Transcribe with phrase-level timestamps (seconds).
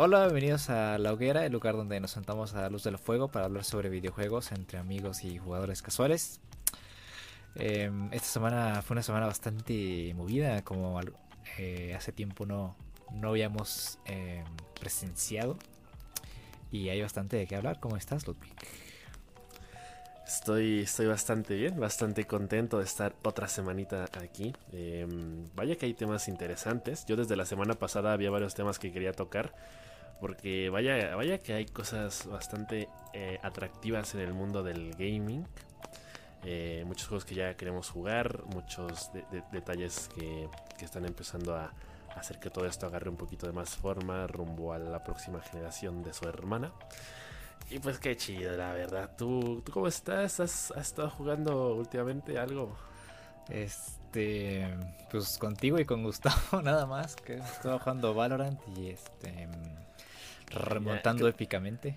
[0.00, 3.32] Hola, bienvenidos a La Hoguera, el lugar donde nos sentamos a la luz del fuego
[3.32, 6.40] para hablar sobre videojuegos entre amigos y jugadores casuales.
[7.56, 11.00] Em, esta semana fue una semana bastante movida, como
[11.58, 12.76] eh, hace tiempo no,
[13.12, 14.44] no habíamos em,
[14.78, 15.58] presenciado.
[16.70, 17.80] Y hay bastante de qué hablar.
[17.80, 18.54] ¿Cómo estás, Ludwig?
[20.28, 24.54] Estoy, estoy bastante bien, bastante contento de estar otra semanita aquí.
[24.72, 27.04] Em, vaya que hay temas interesantes.
[27.06, 29.54] Yo desde la semana pasada había varios temas que quería tocar.
[30.20, 35.46] Porque vaya, vaya que hay cosas bastante eh, atractivas en el mundo del gaming.
[36.44, 39.10] Eh, muchos juegos que ya queremos jugar, muchos
[39.52, 41.72] detalles que, que, están empezando a
[42.14, 46.02] hacer que todo esto agarre un poquito de más forma rumbo a la próxima generación
[46.02, 46.72] de su hermana.
[47.70, 49.10] Y pues qué chido, la verdad.
[49.16, 50.40] ¿Tú, tú cómo estás?
[50.40, 52.76] ¿Has, estado jugando últimamente algo?
[53.50, 54.74] Este,
[55.10, 59.48] pues contigo y con Gustavo nada más, que he estado jugando Valorant y este
[60.50, 61.96] remontando épicamente.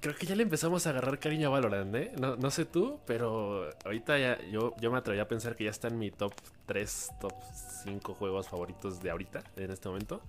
[0.00, 2.12] Creo que ya le empezamos a agarrar cariño a Valorant, ¿eh?
[2.18, 5.70] No, no sé tú, pero ahorita ya yo, yo me atreví a pensar que ya
[5.70, 6.32] está en mi top
[6.66, 7.32] 3, top
[7.84, 10.20] 5 juegos favoritos de ahorita, en este momento.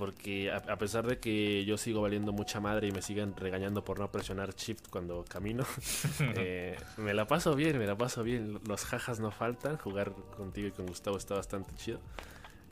[0.00, 3.98] Porque a, pesar de que yo sigo valiendo mucha madre y me siguen regañando por
[3.98, 5.64] no presionar shift cuando camino,
[6.36, 8.60] eh, me la paso bien, me la paso bien.
[8.66, 9.76] Los jajas no faltan.
[9.76, 12.00] Jugar contigo y con Gustavo está bastante chido.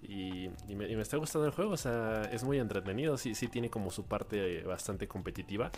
[0.03, 3.17] Y, me, está gustando el juego, o sea, es muy entretenido.
[3.19, 5.71] Sí, sí tiene como su parte bastante competitiva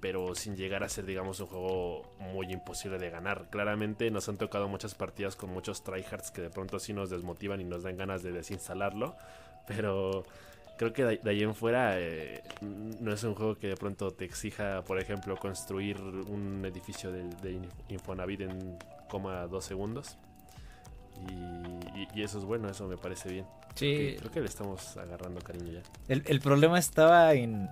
[0.00, 3.48] pero sin llegar a ser, digamos, un juego muy imposible de ganar.
[3.50, 7.60] Claramente nos han tocado muchas partidas con muchos tryhards que de pronto sí nos desmotivan
[7.60, 9.16] y nos dan ganas de desinstalarlo,
[9.66, 10.24] pero
[10.76, 14.24] creo que de, ahí en fuera eh, no es un juego que de pronto te
[14.24, 18.78] exija, por ejemplo, construir un edificio de, Infonavit en
[19.08, 20.18] coma dos segundos.
[22.14, 23.46] Y, eso es bueno, eso me parece bien.
[23.74, 24.16] Sí.
[24.18, 25.82] Creo que le estamos agarrando cariño ya.
[26.08, 27.68] El, problema estaba en,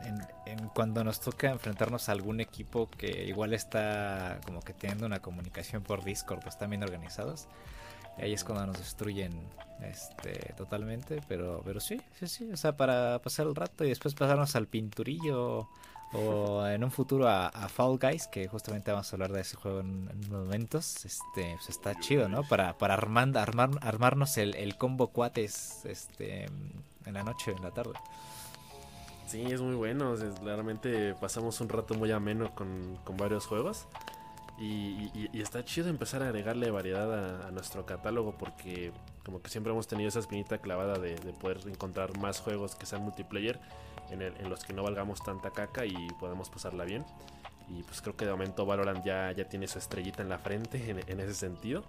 [0.74, 5.82] cuando nos toca enfrentarnos a algún equipo que igual está como que teniendo una comunicación
[5.82, 7.48] por Discord, pues están bien organizados.
[8.18, 9.32] Y ahí es cuando nos destruyen
[9.82, 14.14] este totalmente, pero pero sí, sí, sí, o sea, para pasar el rato y después
[14.14, 15.68] pasarnos al pinturillo
[16.14, 19.80] o en un futuro a, Fall Guys, que justamente vamos a hablar de ese juego
[19.80, 22.42] en, momentos, este pues está chido, ¿no?
[22.44, 26.46] Para para armar, armar armarnos el, combo cuates este
[27.04, 27.94] en la noche, en la tarde.
[29.26, 30.14] Sí, es muy bueno.
[30.40, 33.86] claramente pasamos un rato muy ameno con, con varios juegos.
[34.58, 35.10] Y,
[35.40, 38.92] está chido empezar a agregarle variedad a, nuestro catálogo porque
[39.24, 43.02] como que siempre hemos tenido esa espinita clavada de, poder encontrar más juegos que sean
[43.02, 43.58] multiplayer
[44.22, 47.04] en, los que no valgamos tanta caca y podemos pasarla bien.
[47.68, 50.90] Y pues creo que de momento Valorant ya, ya tiene su estrellita en la frente
[50.90, 51.84] en, ese sentido.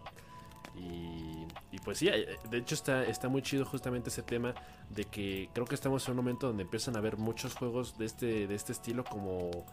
[0.78, 1.46] Y,
[1.84, 4.54] pues sí, eh, de hecho está, está muy chido justamente ese tema
[4.90, 8.06] de que creo que estamos en un momento donde empiezan a haber muchos juegos de
[8.06, 9.66] este, de este estilo como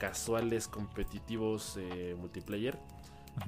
[0.00, 2.76] casuales, competitivos, eh, multiplayer,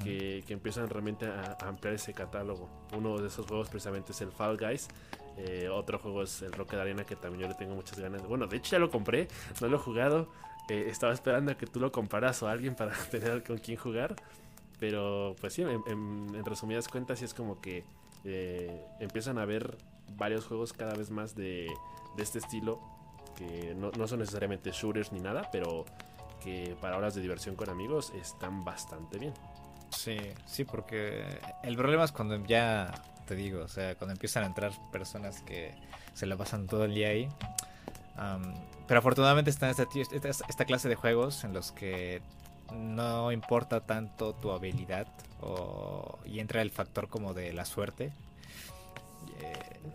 [0.05, 2.69] que, empiezan realmente a, ampliar ese catálogo.
[2.97, 4.89] Uno de esos juegos precisamente es el Fall Guys.
[5.37, 8.27] Eh, otro juego es el Rocket Arena, que también yo le tengo muchas ganas.
[8.27, 9.29] Bueno, de hecho ya lo compré,
[9.61, 10.29] no lo he jugado.
[10.69, 14.15] Eh, estaba esperando a que tú lo comparas o alguien para tener con quién jugar.
[14.79, 17.85] Pero pues sí, en, resumidas cuentas, sí es como que
[19.01, 19.77] empiezan a haber
[20.17, 21.69] varios juegos cada vez más de,
[22.19, 22.81] este estilo.
[23.37, 25.85] Que no, no son necesariamente shooters ni nada, pero
[26.43, 29.33] que para horas de diversión con amigos están bastante bien.
[29.91, 30.17] Sí,
[30.47, 31.25] sí, porque
[31.63, 32.93] el problema es cuando ya,
[33.27, 35.75] te digo, o sea, cuando empiezan a entrar personas que
[36.15, 37.29] se la pasan todo el día ahí.
[38.87, 39.87] pero afortunadamente está esta,
[40.29, 42.23] esta, clase de juegos en los que
[42.73, 45.07] no importa tanto tu habilidad
[46.25, 48.13] y entra el factor como de la suerte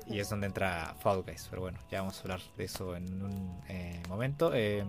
[0.05, 1.47] y es donde entra Fall Guys.
[1.49, 4.51] Pero bueno, ya vamos a hablar de eso en un eh, momento.
[4.53, 4.85] Eh,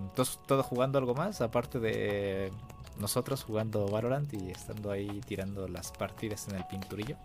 [0.47, 1.41] ¿Todo jugando algo más?
[1.41, 2.53] Aparte de
[2.99, 7.17] nosotros jugando Valorant y estando ahí tirando las partidas en el pinturillo.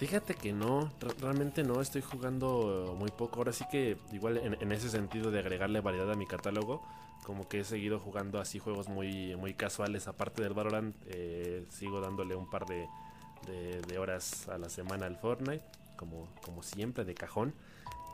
[0.00, 3.40] Fíjate que no, realmente no, estoy jugando muy poco.
[3.40, 6.80] Ahora sí que igual en, ese sentido de agregarle variedad a mi catálogo,
[7.26, 10.08] como que he seguido jugando así juegos muy, muy casuales.
[10.08, 15.64] Aparte del Valorant, eh, sigo dándole un par de, horas a la semana al Fortnite,
[15.96, 17.52] como, como siempre, de cajón.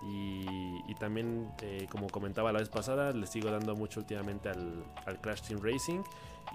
[0.02, 5.42] Y, también, eh, como comentaba la vez pasada, le sigo dando mucho últimamente al Crash
[5.42, 6.02] Team Racing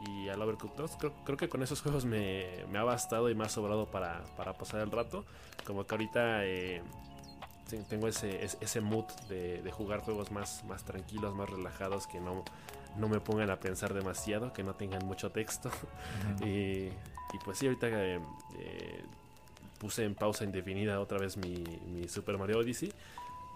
[0.05, 0.97] y al Overcooked 2.
[1.23, 4.23] Creo, que con esos juegos me, ha bastado y me ha sobrado para,
[4.57, 5.25] pasar el rato.
[5.65, 6.81] Como que ahorita eh,
[7.89, 12.43] tengo ese, ese mood de, jugar juegos más, más tranquilos, más relajados, que no,
[12.97, 15.69] no me pongan a pensar demasiado, que no tengan mucho texto.
[16.45, 16.87] y,
[17.33, 18.19] y pues sí, ahorita eh,
[18.59, 19.03] eh,
[19.79, 21.63] puse en pausa indefinida otra vez mi,
[22.07, 22.91] Super Mario Odyssey.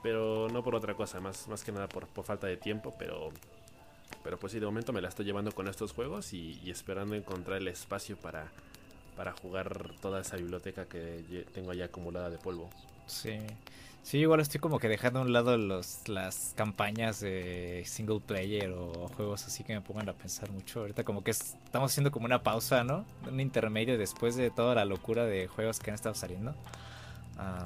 [0.01, 3.31] pero no por otra cosa, más, más que nada por, por falta de tiempo, pero
[4.23, 7.57] pero pues sí, de momento me la estoy llevando con estos juegos y, esperando encontrar
[7.57, 8.51] el espacio para,
[9.15, 12.69] para jugar toda esa biblioteca que tengo allá acumulada de polvo.
[13.07, 13.39] Sí.
[14.06, 18.69] Sí, igual estoy como que dejando a un lado los, las campañas de single player
[18.69, 20.81] o juegos así que me pongan a pensar mucho.
[20.81, 23.03] Ahorita como que estamos haciendo como una pausa, ¿no?
[23.27, 26.53] Un intermedio después de toda la locura de juegos que han estado saliendo.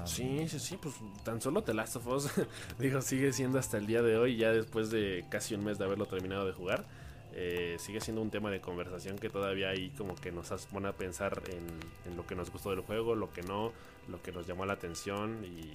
[0.06, 2.30] Sí, sí, sí, pues tan solo The Last of Us,
[2.80, 5.86] digo, sigue siendo hasta el día de hoy, ya después de casi un mes de
[5.86, 6.86] haberlo terminado de jugar.
[7.34, 10.94] Eh, sigue siendo un tema de conversación que todavía ahí como que nos pone a
[10.94, 11.68] pensar en,
[12.10, 13.72] en, lo que nos gustó del juego, lo que no,
[14.08, 15.72] lo que nos llamó la atención y,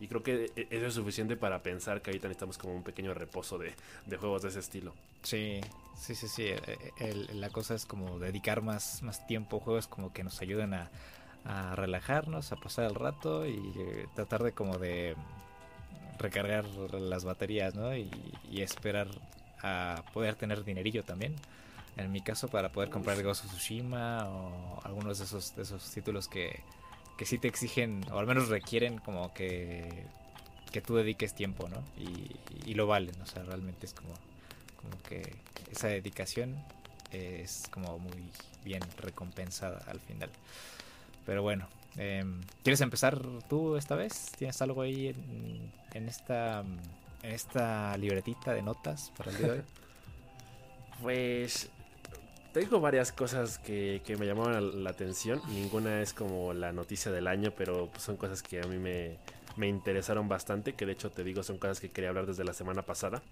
[0.00, 3.14] y creo que e, eso es suficiente para pensar que ahorita necesitamos como un pequeño
[3.14, 3.74] reposo de,
[4.16, 4.94] juegos de ese estilo.
[5.22, 5.60] Sí,
[5.96, 6.44] sí, sí, sí.
[6.44, 10.74] E, la cosa es como dedicar más, más tiempo a juegos como que nos ayuden
[10.74, 10.90] a,
[11.74, 15.14] relajarnos, a pasar el rato y eh, tratar de como de
[16.18, 17.94] recargar las baterías, ¿no?
[17.96, 18.10] Y,
[18.52, 19.08] esperar
[19.62, 21.34] a poder tener dinerillo también.
[21.96, 25.90] En mi caso, para poder comprar Ghost of Tsushima o algunos de esos, de esos
[25.90, 26.60] títulos que,
[27.18, 30.06] que sí te exigen, o al menos requieren como que,
[30.72, 31.82] que tú dediques tiempo, ¿no?
[31.96, 34.14] Y, lo valen, o sea, realmente es como,
[34.80, 35.36] como que
[35.70, 36.56] esa dedicación
[37.12, 38.24] es como muy
[38.64, 40.30] bien recompensada al final.
[41.26, 44.32] Pero bueno, em, ¿quieres empezar tú esta vez?
[44.36, 46.64] ¿Tienes algo ahí en, en, esta,
[47.22, 49.64] esta libretita de notas para el día de hoy?
[51.02, 51.70] pues
[52.54, 55.42] tengo varias cosas que, me llamaban la atención.
[55.48, 59.18] Ninguna es como la noticia del año, pero son cosas que a mí me,
[59.66, 60.74] interesaron bastante.
[60.74, 63.22] Que de hecho te digo, son cosas que quería hablar desde la semana pasada.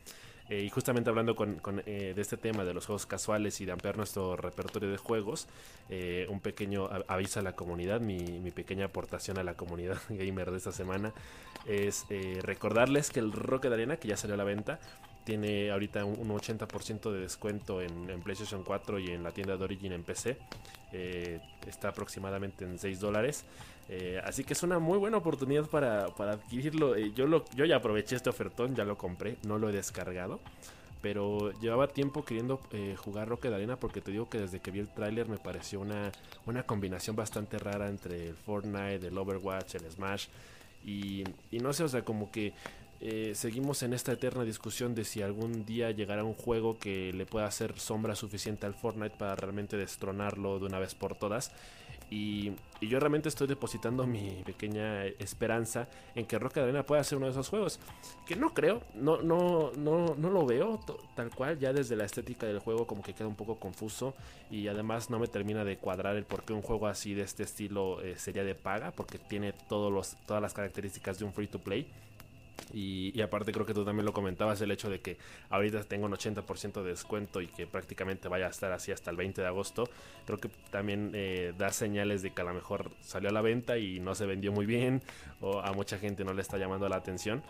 [0.53, 3.73] Eh, y justamente hablando con, eh, de este tema de los juegos casuales y de
[3.73, 5.49] ampliar nuestro repertorio de juegos,
[5.89, 10.59] eh, un pequeño aviso a la comunidad, mi, pequeña aportación a la comunidad gamer de
[10.59, 11.15] esta semana
[11.67, 12.05] es
[12.43, 14.79] recordarles que el Rocket Arena, que ya salió a la venta,
[15.25, 19.93] tiene ahorita un, 80% de descuento en, PlayStation 4 y en la tienda de Origin
[19.93, 20.37] en PC.
[21.67, 23.47] Está aproximadamente en 6 dólares.
[23.89, 26.97] Eh, así que es una muy buena oportunidad para, adquirirlo.
[26.97, 30.41] Eh, yo, lo, yo ya aproveché este ofertón, ya lo compré, no lo he descargado.
[31.01, 32.61] Pero llevaba tiempo queriendo
[32.99, 36.13] jugar Rocket Arena porque te digo que desde que vi el tráiler me pareció una,
[36.47, 40.29] una combinación bastante rara entre el Fortnite, el Overwatch, el Smash.
[40.85, 42.53] Y, y no sé, o sea, como que
[43.05, 47.27] eh, seguimos en esta eterna discusión de si algún día llegará un juego que le
[47.27, 51.51] pueda hacer sombra suficiente al Fortnite para realmente destronarlo de una vez por todas.
[52.13, 57.27] Y, yo realmente estoy depositando mi pequeña esperanza en que Rocket Arena pueda ser uno
[57.27, 57.79] de esos juegos.
[58.27, 60.81] Que no creo, no, no, no, no lo veo
[61.15, 61.59] tal cual.
[61.59, 64.15] Ya desde la estética del juego como que queda un poco confuso.
[64.51, 67.45] Y además no me termina de cuadrar el por qué un juego así de este
[67.45, 68.91] estilo eh, sería de paga.
[68.91, 71.89] Porque tiene todos los, todas las características de un free to play.
[72.73, 75.19] Y, aparte creo que tú también lo comentabas, el hecho de que
[75.51, 79.17] ahorita tengo un 80% de descuento y que prácticamente vaya a estar así hasta el
[79.17, 79.89] 20 de agosto,
[80.27, 83.79] creo que también eh, da señales de que a lo mejor salió a la venta
[83.79, 85.03] y no se vendió muy bien
[85.41, 87.43] o a mucha gente no le está llamando la atención.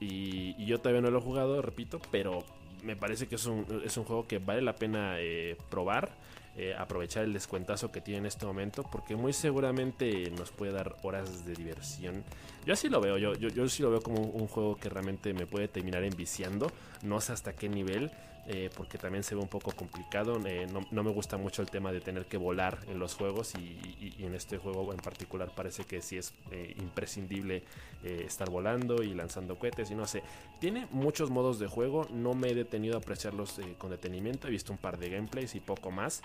[0.00, 2.44] Y, yo todavía no lo he jugado, repito, pero
[2.82, 6.10] me parece que es un, es un juego que vale la pena eh, probar.
[6.56, 10.94] Eh, aprovechar el descuentazo que tiene en este momento porque muy seguramente nos puede dar
[11.02, 12.22] horas de diversión.
[12.64, 15.34] Yo así lo veo, yo, yo, yo sí lo veo como un, juego que realmente
[15.34, 16.70] me puede terminar enviciando,
[17.02, 18.12] no sé hasta qué nivel.
[18.46, 20.38] Eh, porque también se ve un poco complicado.
[20.46, 24.14] Eh, no, me gusta mucho el tema de tener que volar en los juegos y,
[24.18, 26.34] en este juego en particular parece que sí es
[26.78, 27.62] imprescindible
[28.02, 30.22] estar volando y lanzando cohetes y no sé.
[30.60, 34.72] Tiene muchos modos de juego, no me he detenido a apreciarlos con detenimiento, he visto
[34.72, 36.22] un par de gameplays y poco más.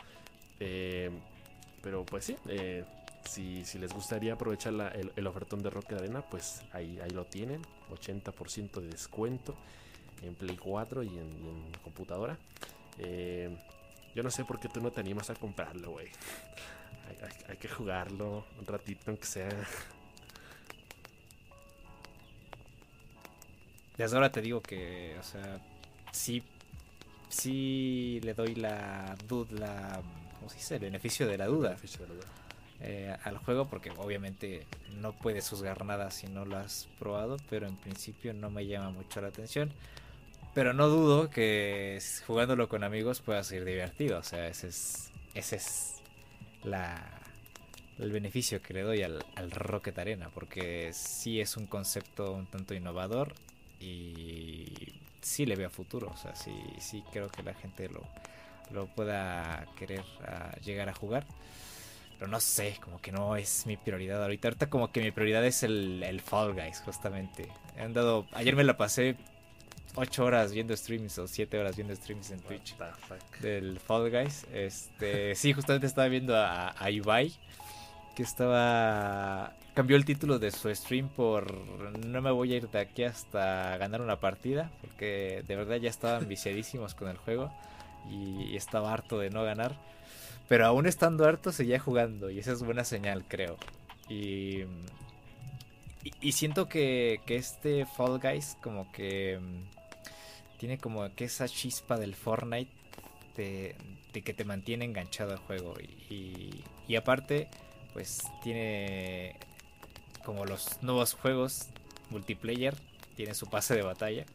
[0.60, 1.10] Eh,
[1.82, 2.84] pero pues sí, eh,
[3.26, 4.74] si, les gustaría aprovechar
[5.16, 7.62] el, ofertón de Rocket Arena, pues ahí, ahí lo tienen.
[7.90, 9.56] 80% de descuento
[10.24, 12.38] en Play 4 y en, computadora.
[12.98, 13.56] Eh,
[14.16, 16.08] yo no sé por qué tú no te animas a comprarlo, güey.
[17.48, 19.50] Hay, que jugarlo un ratito, aunque sea.
[23.98, 25.60] Desde ahora te digo que, o sea,
[26.12, 26.44] sí,
[27.28, 30.02] sí le doy la duda,
[30.38, 30.76] ¿cómo se dice?
[30.76, 31.76] El beneficio de la duda.
[32.82, 34.66] Eh, al juego porque obviamente
[35.02, 38.92] no puedes juzgar nada si no lo has probado, pero en principio no me llama
[38.92, 39.72] mucho la atención.
[40.54, 44.20] Pero no dudo que jugándolo con amigos pueda ser divertido.
[44.20, 46.02] O sea, ese es, ese es
[46.64, 47.02] la,
[48.00, 50.30] el beneficio que le doy al, al Rocket Arena.
[50.34, 53.34] Porque sí es un concepto un tanto innovador
[53.80, 54.74] y
[55.22, 56.10] sí le veo futuro.
[56.14, 58.04] O sea, sí, sí creo que la gente lo,
[58.72, 60.04] lo pueda querer
[60.64, 61.26] llegar a jugar.
[62.18, 64.50] pero no sé, como que no es mi prioridad ahorita.
[64.50, 67.50] Ahorita como que mi prioridad es el, el Fall Guys, justamente.
[67.78, 69.16] He andado, ayer me la pasé
[69.96, 72.76] 8 horas viendo streams o 7 horas viendo streams en Twitch
[73.42, 74.46] del Fall Guys.
[74.54, 77.34] Este, sí, justamente estaba viendo a, a Ibai
[78.16, 81.54] que estaba cambió el título de su stream por
[82.06, 85.90] no me voy a ir de aquí hasta ganar una partida porque de verdad ya
[85.90, 87.50] estaban viciadísimos con el juego
[88.10, 89.76] y estaba harto de no ganar.
[90.48, 93.58] Pero aún estando harto seguía jugando y esa es buena señal, creo.
[94.10, 94.64] Y,
[96.22, 99.79] y, siento que, que, este Fall Guys como que mm,
[100.60, 102.72] tiene como que esa chispa del Fortnite
[103.36, 103.76] de,
[104.12, 105.74] que te mantiene enganchado al juego.
[106.10, 107.48] Y, y, aparte,
[107.94, 109.36] pues tiene
[110.24, 111.70] como los nuevos juegos
[112.10, 112.76] multiplayer,
[113.16, 114.26] tiene su pase de batalla.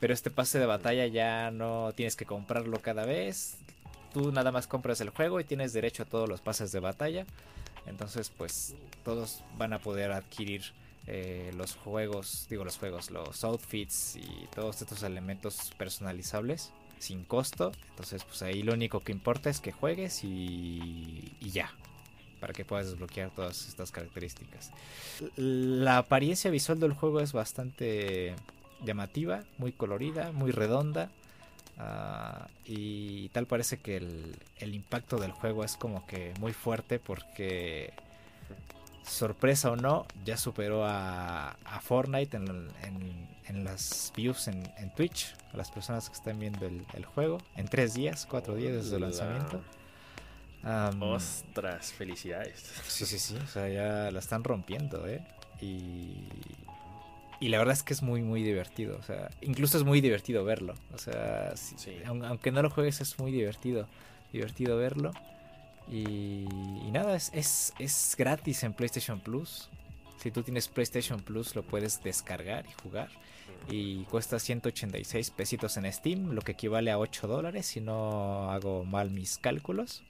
[0.00, 3.58] Pero este pase de batalla ya no tienes que comprarlo cada vez
[4.16, 7.26] tú nada más compras el juego y tienes derecho a todos los pases de batalla.
[7.84, 10.62] Entonces, pues todos van a poder adquirir
[11.06, 17.72] eh, los juegos, digo los juegos, los outfits y todos estos elementos personalizables sin costo.
[17.90, 21.70] Entonces, pues ahí lo único que importa es que juegues y, y ya.
[22.40, 24.70] Para que puedas desbloquear todas estas características.
[25.36, 28.34] La apariencia visual del juego es bastante
[28.84, 31.10] llamativa, muy colorida, muy redonda.
[31.78, 37.92] Ah, y tal parece que el, impacto del juego es como que muy fuerte porque
[39.06, 42.68] sorpresa o no, ya superó a, a Fortnite en,
[43.48, 44.64] en, las views en,
[44.96, 48.96] Twitch, a las personas que están viendo el, juego, en tres días, cuatro días desde
[48.96, 49.62] el lanzamiento.
[51.00, 52.60] Ostras, felicidades.
[52.86, 55.24] Sí, sí, sí, o sea, ya la están rompiendo, ¿eh?
[55.60, 56.28] Y
[57.38, 58.96] y la verdad es que es muy, muy divertido.
[58.98, 60.74] O sea, incluso es muy divertido verlo.
[60.94, 61.54] O sea,
[62.06, 63.86] aunque no lo juegues, es muy divertido.
[64.32, 65.12] Divertido verlo.
[65.88, 66.46] Y,
[66.90, 69.68] nada, es, es, es, gratis en PlayStation Plus.
[70.18, 73.08] Si tú tienes PlayStation Plus, lo puedes descargar y jugar.
[73.70, 78.84] Y cuesta 186 pesitos en Steam, lo que equivale a 8 dólares, si no hago
[78.84, 80.02] mal mis cálculos.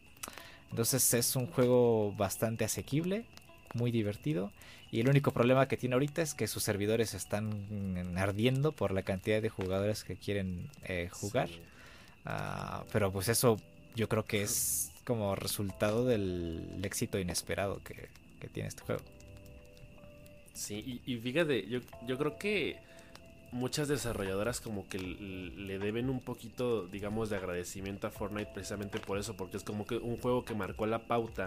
[0.70, 3.24] Entonces es un juego bastante asequible,
[3.74, 4.52] muy divertido.
[4.90, 9.02] Y el único problema que tiene ahorita es que sus servidores están ardiendo por la
[9.02, 11.48] cantidad de jugadores que quieren eh, jugar.
[12.24, 13.58] Ah, pero pues eso
[13.94, 18.08] yo creo que es como resultado del éxito inesperado que,
[18.52, 19.02] tiene este juego.
[20.52, 22.78] Sí, y, fíjate, yo, creo que
[23.50, 29.18] muchas desarrolladoras como que le deben un poquito, digamos, de agradecimiento a Fortnite precisamente por
[29.18, 31.46] eso, porque es como que un juego que marcó la pauta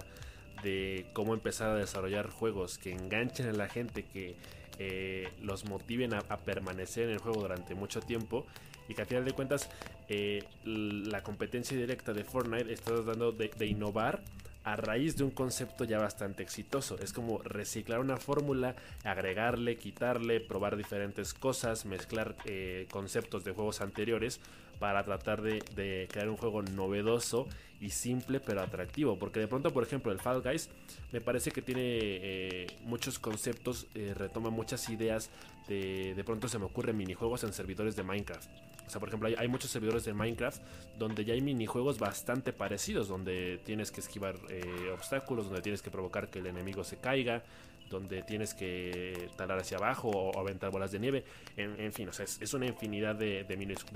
[0.61, 4.35] de cómo empezar a desarrollar juegos que enganchen a la gente, que
[4.77, 8.45] eh, los motiven a, permanecer en el juego durante mucho tiempo
[8.89, 9.69] y que al final de cuentas
[10.09, 14.21] eh, la competencia directa de Fortnite está tratando de, innovar
[14.65, 16.97] a raíz de un concepto ya bastante exitoso.
[17.01, 23.79] Es como reciclar una fórmula, agregarle, quitarle, probar diferentes cosas, mezclar eh, conceptos de juegos
[23.79, 24.41] anteriores
[24.79, 27.47] para tratar de, crear un juego novedoso
[27.79, 29.17] y simple pero atractivo.
[29.19, 30.69] Porque de pronto, por ejemplo, el Fall Guys
[31.11, 35.29] me parece que tiene eh, muchos conceptos, eh, retoma muchas ideas.
[35.67, 38.49] De, de pronto se me ocurren minijuegos en servidores de Minecraft.
[38.89, 40.59] O sea, por ejemplo, hay, muchos servidores de Minecraft
[40.97, 45.91] donde ya hay minijuegos bastante parecidos, donde tienes que esquivar eh, obstáculos, donde tienes que
[45.91, 47.43] provocar que el enemigo se caiga,
[47.89, 51.23] donde tienes que talar hacia abajo o, aventar bolas de nieve.
[51.57, 53.45] En, fin, o sea, es, una infinidad de,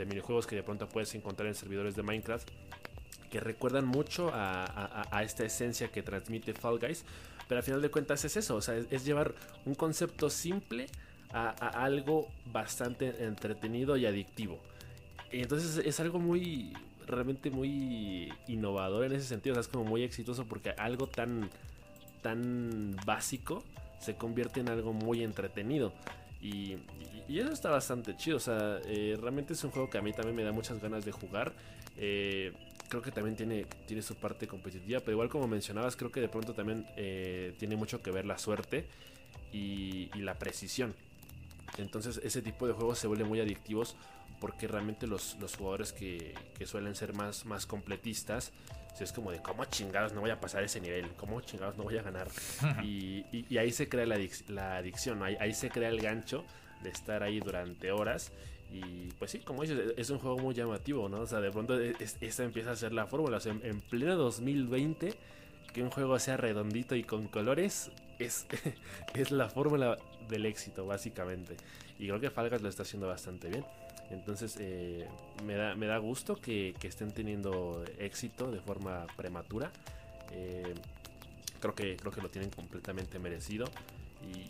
[0.06, 2.50] minijuegos que de pronto puedes encontrar en servidores de Minecraft
[3.30, 7.04] que recuerdan mucho a, esta esencia que transmite Fall Guys.
[7.48, 9.34] Pero al final de cuentas es eso, o sea, es, llevar
[9.66, 10.88] un concepto simple
[11.32, 11.50] a,
[11.84, 14.60] algo bastante entretenido y adictivo.
[15.32, 16.74] Y entonces es algo muy,
[17.08, 21.50] realmente muy innovador en ese sentido, o sea, es como muy exitoso porque algo tan,
[22.22, 23.64] tan básico
[24.04, 25.94] se convierte en algo muy entretenido.
[26.42, 26.78] Y,
[27.30, 28.38] eso está bastante chido.
[28.38, 31.06] O sea, eh, realmente es un juego que a mí también me da muchas ganas
[31.06, 31.54] de jugar.
[31.98, 32.54] Eh,
[32.90, 35.00] creo que también tiene, tiene su parte competitiva.
[35.00, 38.38] Pero igual como mencionabas, creo que de pronto también eh, tiene mucho que ver la
[38.38, 38.88] suerte
[39.52, 40.94] y, la precisión.
[41.78, 43.96] Entonces ese tipo de juegos se vuelven muy adictivos
[44.40, 48.52] porque realmente los, jugadores que, que, suelen ser más, más completistas
[49.02, 51.98] es como de cómo chingados no voy a pasar ese nivel, cómo chingados no voy
[51.98, 52.28] a ganar.
[52.84, 53.26] y,
[53.58, 56.44] ahí se crea la, adicción, ahí, se crea el gancho
[56.82, 58.32] de estar ahí durante horas.
[58.72, 61.22] Y pues sí, como dices, es un juego muy llamativo, ¿no?
[61.22, 63.38] O sea, de pronto esta empieza a ser la fórmula.
[63.38, 65.14] O sea, en, pleno 2020,
[65.74, 68.48] que un juego sea redondito y con colores, es,
[69.14, 69.98] es la fórmula
[70.28, 71.56] del éxito, básicamente.
[72.00, 73.66] Y creo que Falgas lo está haciendo bastante bien.
[74.14, 75.08] Entonces eh,
[75.44, 79.72] me, da, me da gusto que, estén teniendo éxito de forma prematura.
[80.32, 80.74] Eh,
[81.60, 83.66] creo que, creo que lo tienen completamente merecido.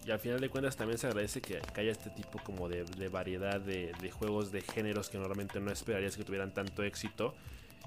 [0.06, 3.60] Y, al final de cuentas también se agradece que, haya este tipo como de, variedad
[3.60, 7.34] de, juegos de géneros que normalmente no esperarías que tuvieran tanto éxito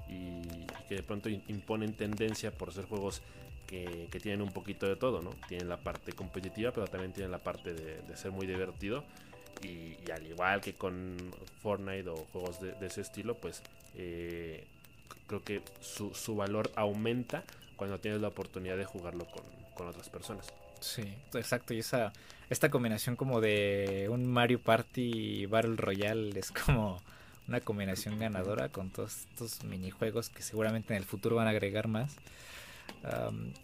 [0.09, 3.21] y, que de pronto imponen tendencia por ser juegos
[3.67, 5.31] que, tienen un poquito de todo, ¿no?
[5.47, 9.03] Tienen la parte competitiva, pero también tienen la parte de, ser muy divertido.
[9.63, 11.17] Y, al igual que con
[11.61, 13.61] Fortnite o juegos de, ese estilo, pues
[13.95, 14.65] eh,
[15.27, 17.43] creo que su, su, valor aumenta
[17.75, 20.47] cuando tienes la oportunidad de jugarlo con, con otras personas.
[20.79, 21.73] Sí, exacto.
[21.73, 22.13] Y esa
[22.49, 27.01] esta combinación como de un Mario Party Battle Royale es como
[27.47, 31.87] una combinación ganadora con todos estos minijuegos que seguramente en el futuro van a agregar
[31.87, 32.15] más.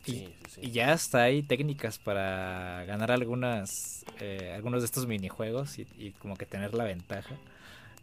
[0.05, 0.29] Y,
[0.71, 6.35] ya hasta hay técnicas para ganar algunas eh, algunos de estos minijuegos y, y como
[6.35, 7.35] que tener la ventaja.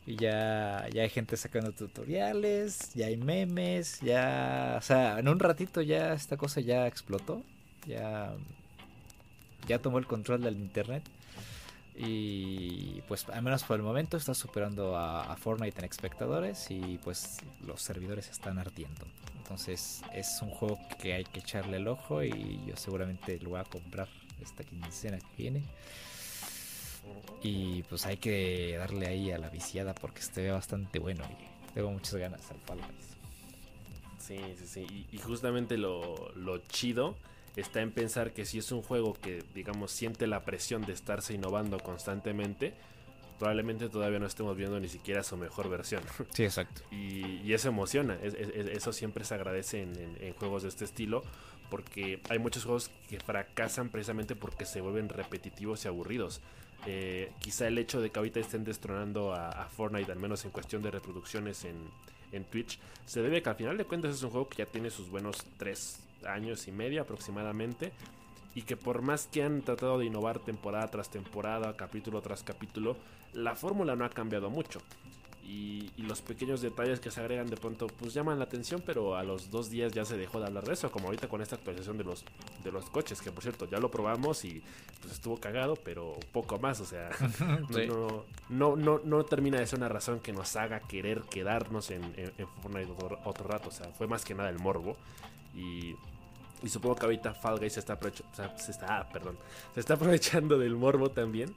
[0.07, 4.77] Y ya, ya hay gente sacando tutoriales, ya hay memes, ya...
[4.79, 7.43] O sea, en un ratito ya esta cosa ya explotó.
[7.87, 8.35] Ya
[9.67, 11.03] ya tomó el control del internet.
[12.02, 17.38] Y pues al menos por el momento está superando a, Fortnite en espectadores y pues
[17.66, 19.04] los servidores están ardiendo.
[19.37, 23.61] Entonces es un juego que hay que echarle el ojo y yo seguramente lo voy
[23.61, 24.09] a comprar
[24.40, 25.62] esta quincena que viene.
[27.42, 31.75] Y pues hay que darle ahí a la viciada porque se ve bastante bueno y
[31.75, 32.78] tengo muchas ganas al Fall
[34.19, 35.07] Sí, sí, sí.
[35.12, 37.14] Y, justamente lo chido
[37.57, 41.35] está en pensar que si es un juego que, digamos, siente la presión de estarse
[41.35, 42.75] innovando constantemente,
[43.38, 46.02] probablemente todavía no estemos viendo ni siquiera su mejor versión.
[46.33, 46.83] Sí, exacto.
[46.90, 51.25] Y, eso emociona, eso siempre se agradece en, juegos de este estilo,
[51.69, 56.40] porque hay muchos juegos que fracasan precisamente porque se vuelven repetitivos y aburridos.
[56.87, 60.50] Eh, quizá el hecho de que ahorita estén destronando a, a, Fortnite, al menos en
[60.50, 61.77] cuestión de reproducciones en,
[62.33, 64.90] en Twitch, se debe que al final de cuentas es un juego que ya tiene
[64.90, 67.92] sus buenos tres años y medio aproximadamente.
[68.54, 72.96] Y que por más que han tratado de innovar temporada tras temporada, capítulo tras capítulo,
[73.33, 74.80] la fórmula no ha cambiado mucho.
[75.50, 79.22] Y, los pequeños detalles que se agregan de pronto pues llaman la atención, pero a
[79.22, 81.98] los dos días ya se dejó de hablar de eso, como ahorita con esta actualización
[81.98, 82.24] de los,
[82.64, 84.61] de los coches, que por cierto ya lo probamos y
[85.00, 87.11] pues estuvo cagado, pero poco más, o sea,
[87.68, 92.02] no, no, no, no, termina de ser una razón que nos haga querer quedarnos en,
[92.16, 94.96] en, Fortnite otro, otro, rato, o sea, fue más que nada el morbo.
[95.54, 95.94] Y
[96.62, 97.99] y supongo que ahorita Fall Guys se está,
[98.57, 99.38] se está, ah, perdón,
[99.75, 101.55] se está aprovechando del morbo también.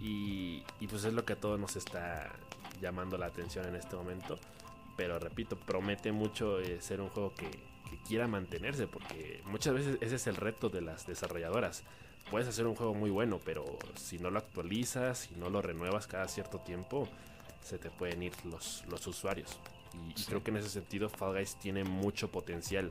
[0.00, 2.32] Y, pues es lo que a todos nos está
[2.80, 4.36] llamando la atención en este momento.
[4.96, 8.88] Pero repito, promete mucho eh, ser un juego que, que, quiera mantenerse.
[8.88, 11.84] Porque muchas veces ese es el reto de las desarrolladoras.
[12.30, 16.08] Puedes hacer un juego muy bueno, pero si no lo actualizas, si no lo renuevas
[16.08, 17.08] cada cierto tiempo,
[17.60, 19.60] se te pueden ir los, los usuarios.
[19.92, 22.90] Y, y creo que en ese sentido Fall Guys tiene mucho potencial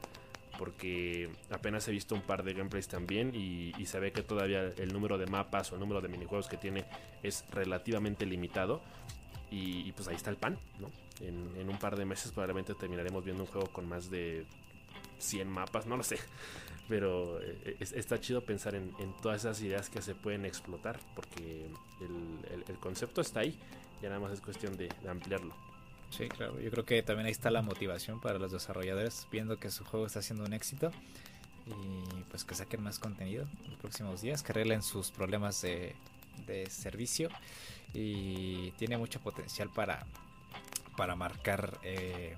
[0.62, 4.94] porque apenas he visto un par de gameplays también y, se ve que todavía el
[4.94, 6.86] número de mapas o el número de minijuegos que tiene
[7.24, 8.80] es relativamente limitado.
[9.50, 10.92] Y, pues ahí está el pan, ¿no?
[11.20, 14.46] En, un par de meses probablemente terminaremos viendo un juego con más de
[15.18, 16.20] 100 mapas, no lo sé.
[16.88, 21.72] Pero eh, está chido pensar en, todas esas ideas que se pueden explotar, porque
[22.68, 23.58] el, concepto está ahí,
[24.00, 25.71] ya nada más es cuestión de ampliarlo.
[26.12, 26.60] Sí, claro.
[26.60, 30.06] Yo creo que también ahí está la motivación para los desarrolladores viendo que su juego
[30.06, 30.92] está siendo un éxito
[31.66, 35.96] y pues que saquen más contenido en los próximos días, que arreglen sus problemas de,
[36.70, 37.30] servicio
[37.94, 40.06] y tiene mucho potencial para,
[40.98, 42.36] para marcar eh,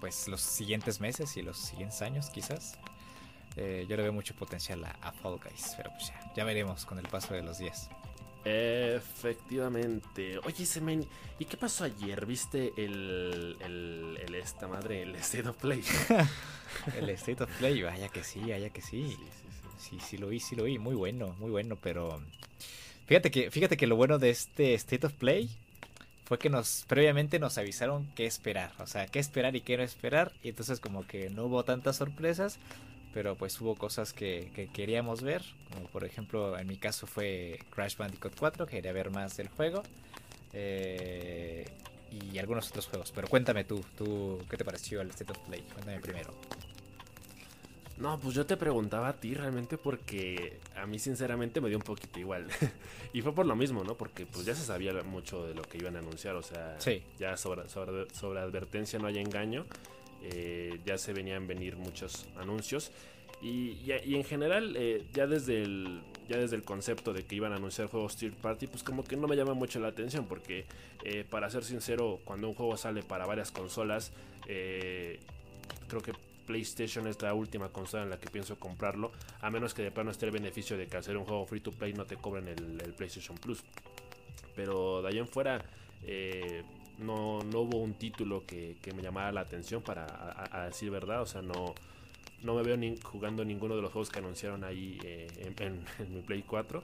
[0.00, 2.78] pues los siguientes meses y los siguientes años quizás.
[3.56, 6.86] Eh, yo le veo mucho potencial a, a Fall Guys, pero pues ya, ya veremos
[6.86, 7.90] con el paso de los días.
[8.44, 10.38] Efectivamente.
[10.44, 11.06] Oye, Semen,
[11.38, 12.24] ¿y qué pasó ayer?
[12.26, 15.82] ¿Viste el, el, esta madre, el State of Play?
[16.98, 19.10] el State of Play, vaya que sí, vaya que sí.
[19.10, 19.48] Sí, sí,
[19.78, 19.96] sí.
[19.98, 20.78] Sí, sí lo vi, sí lo vi.
[20.78, 22.22] Muy bueno, muy bueno, pero...
[23.06, 25.50] Fíjate que, fíjate que lo bueno de este State of Play
[26.30, 29.82] fue que nos previamente nos avisaron qué esperar, o sea, qué esperar y qué no
[29.82, 32.60] esperar, y entonces como que no hubo tantas sorpresas,
[33.12, 35.42] pero pues hubo cosas que, queríamos ver,
[35.72, 39.82] como por ejemplo en mi caso fue Crash Bandicoot 4, quería ver más del juego,
[40.52, 41.64] eh,
[42.10, 45.62] y algunos otros juegos, pero cuéntame tú, tú, ¿qué te pareció el State of Play?
[45.72, 46.34] Cuéntame primero.
[48.00, 51.84] No, pues yo te preguntaba a ti realmente porque a mí sinceramente me dio un
[51.84, 52.46] poquito igual.
[53.12, 53.94] y fue por lo mismo, ¿no?
[53.94, 56.78] Porque pues ya se sabía mucho de lo que iban a anunciar, o sea,
[57.18, 59.66] ya sobre, sobre advertencia no hay engaño.
[60.22, 62.90] Eh, ya se venían venir muchos anuncios.
[63.42, 67.56] Y, en general, eh, ya, desde el, ya desde el concepto de que iban a
[67.56, 70.66] anunciar juegos third party, pues como que no me llama mucho la atención, porque
[71.04, 74.12] eh, para ser sincero, cuando un juego sale para varias consolas,
[74.44, 76.12] creo que
[76.46, 80.10] PlayStation es la última consola en la que pienso comprarlo, a menos que de plano
[80.10, 82.92] esté el beneficio de que hacer un juego free to play no te cobren el,
[82.94, 83.62] PlayStation Plus.
[84.54, 85.64] Pero de ahí en fuera,
[87.00, 90.06] no, no, hubo un título que, me llamara la atención para
[90.50, 91.74] a, decir verdad, o sea, no,
[92.42, 95.84] no me veo ni jugando ninguno de los juegos que anunciaron ahí eh, en,
[96.14, 96.82] mi Play 4.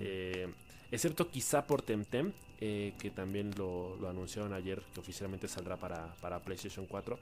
[0.00, 0.48] Eh,
[0.90, 6.40] excepto quizá por Temtem, eh, que también lo, anunciaron ayer, que oficialmente saldrá para, para,
[6.40, 7.18] PlayStation 4.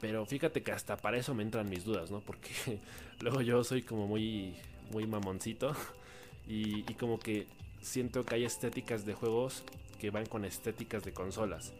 [0.00, 2.20] Pero fíjate que hasta para eso me entran mis dudas, ¿no?
[2.20, 2.50] Porque
[3.20, 4.54] luego yo soy como muy,
[4.92, 5.74] muy mamoncito
[6.46, 7.46] y, como que
[7.80, 9.64] siento que hay estéticas de juegos
[10.00, 11.72] que van con estéticas de consolas.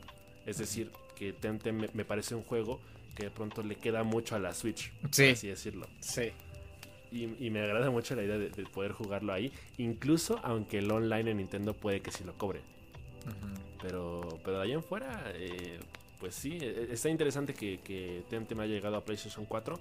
[0.46, 2.80] Es decir, que Temtem me parece un juego
[3.16, 5.30] que de pronto le queda mucho a la Switch, sí.
[5.30, 5.88] así decirlo.
[6.00, 6.30] Sí.
[7.12, 11.38] Y, me agrada mucho la idea de, poder jugarlo ahí, incluso aunque el online en
[11.38, 12.60] Nintendo puede que sí lo cobre.
[13.82, 15.80] Pero, pero de ahí en fuera, eh,
[16.20, 19.78] pues sí, e, e, está interesante que, que me haya llegado a PlayStation 4,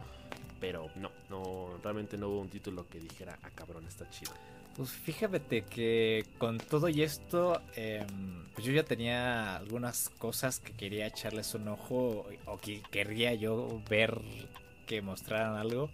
[0.59, 4.31] pero no, no, realmente no hubo un título que dijera, ah cabrón, está chido.
[4.79, 10.71] Pues fíjate que con todo y esto, em, pues yo ya tenía algunas cosas que
[10.71, 14.21] quería echarles un ojo o que querría yo ver
[14.87, 15.89] que mostraran algo.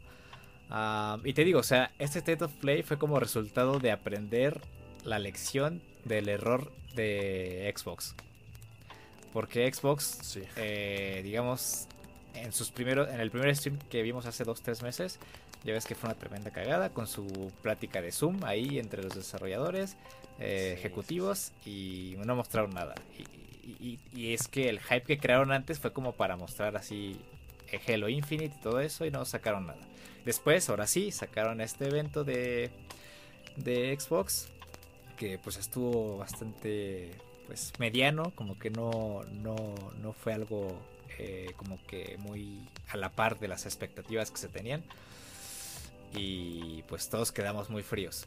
[1.24, 4.62] y te digo, o sea, este State of Play fue como resultado de aprender
[5.04, 8.14] la lección del error de Xbox.
[9.34, 11.88] Porque Xbox, eh, digamos,
[12.36, 15.20] en sus primeros, en el primer stream que vimos hace 2-3 meses,
[15.66, 19.16] ya ves que fue una tremenda cagada con su plática de Zoom ahí entre los
[19.16, 19.98] desarrolladores,
[20.40, 22.94] eh, ejecutivos y no mostraron nada.
[23.68, 27.20] Y, es que el hype que crearon antes fue como para mostrar así
[27.88, 29.80] Halo Infinite y todo eso y no sacaron nada.
[30.24, 32.70] Después, ahora sí, sacaron este evento de,
[33.56, 34.50] de Xbox
[35.18, 37.12] que pues estuvo bastante
[37.48, 39.56] pues mediano, como que no, no,
[40.02, 40.80] no fue algo
[41.18, 44.84] eh, como que muy a la par de las expectativas que se tenían
[46.16, 48.26] y pues todos quedamos muy fríos.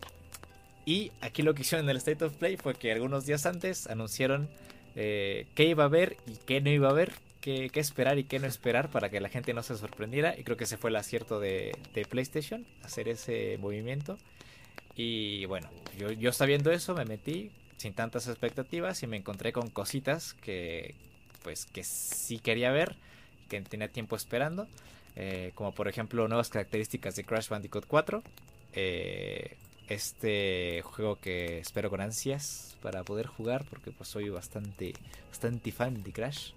[0.84, 3.86] Y aquí lo que hicieron en el State of Play fue que algunos días antes
[3.88, 4.48] anunciaron
[4.96, 8.38] eh, qué iba a haber y qué no iba a haber, qué, esperar y qué
[8.38, 10.34] no esperar para que la gente no se sorprendiera.
[10.38, 11.76] Y creo que ese fue el acierto de,
[12.08, 14.18] PlayStation, hacer ese movimiento.
[14.96, 19.68] Y bueno, yo, yo sabiendo eso me metí sin tantas expectativas y me encontré con
[19.70, 20.94] cositas que
[21.42, 22.96] pues que sí quería ver,
[23.48, 24.66] que tenía tiempo esperando.
[25.20, 28.22] Eh, como por ejemplo nuevas características de Crash Bandicoot 4.
[28.72, 29.56] Eh,
[29.88, 34.94] este juego que espero con ansias para poder jugar porque pues soy bastante,
[35.28, 36.52] bastante fan de Crash.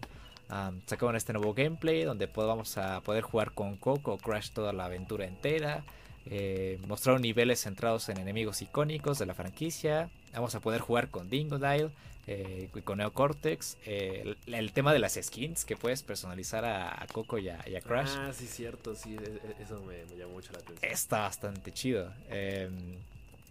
[0.86, 5.26] sacaron este nuevo gameplay donde vamos a poder jugar con Coco Crash toda la aventura
[5.26, 5.84] entera.
[6.28, 10.12] Eh, mostraron niveles centrados en enemigos icónicos de la franquicia.
[10.34, 11.90] Vamos a poder jugar con Dingodile,
[12.28, 13.78] eh, con Neocortex.
[13.86, 18.16] Eh, el, tema de las skins que puedes personalizar a, Coco y a, Crash.
[18.18, 20.92] Ah, sí, cierto, sí, e, e, eso me, llamó mucho la atención.
[20.92, 22.14] Está bastante chido.
[22.30, 22.96] Em,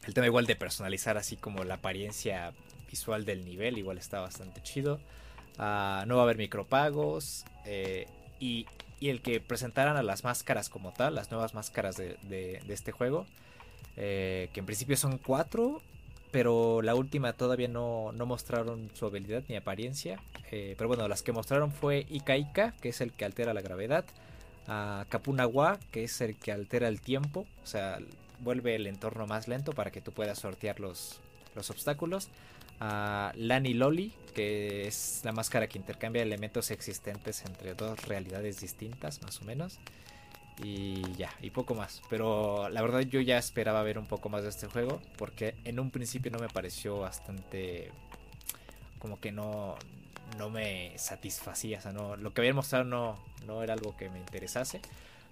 [0.06, 2.52] el tema igual de personalizar así como la apariencia
[2.90, 5.00] visual del nivel, igual está bastante chido.
[5.58, 7.44] Ah, no va a haber micropagos.
[7.64, 8.06] Eh,
[8.38, 8.66] y,
[9.00, 13.26] el que presentaran a las máscaras como tal, las nuevas máscaras de, este juego.
[13.96, 15.80] que en principio son cuatro
[16.30, 20.20] pero la última todavía no, mostraron su habilidad ni apariencia.
[20.50, 24.04] Eh, pero bueno, las que mostraron fue Ika, que es el que altera la gravedad.
[24.66, 27.46] A Kapunawa, que es el que altera el tiempo.
[27.62, 27.98] O sea,
[28.40, 31.20] vuelve el entorno más lento para que tú puedas sortear los,
[31.54, 32.28] los obstáculos.
[32.78, 39.20] A Lani Loli, que es la máscara que intercambia elementos existentes entre dos realidades distintas,
[39.22, 39.78] más o menos.
[40.58, 42.02] Y ya, y poco más.
[42.10, 45.00] Pero la verdad yo ya esperaba ver un poco más de este juego.
[45.16, 47.90] Porque en un principio no me pareció bastante...
[48.98, 49.76] Como que no,
[50.38, 51.78] no me satisfacía.
[51.78, 54.80] O sea, no, lo que habían mostrado no, no era algo que me interesase.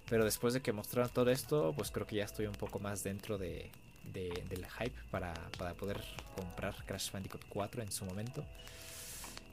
[0.08, 3.04] Pero después de que mostraron todo esto, pues creo que ya estoy un poco más
[3.04, 3.70] dentro de,
[4.12, 6.02] del hype para, para, poder
[6.34, 8.44] comprar Crash Bandicoot 4 en su momento.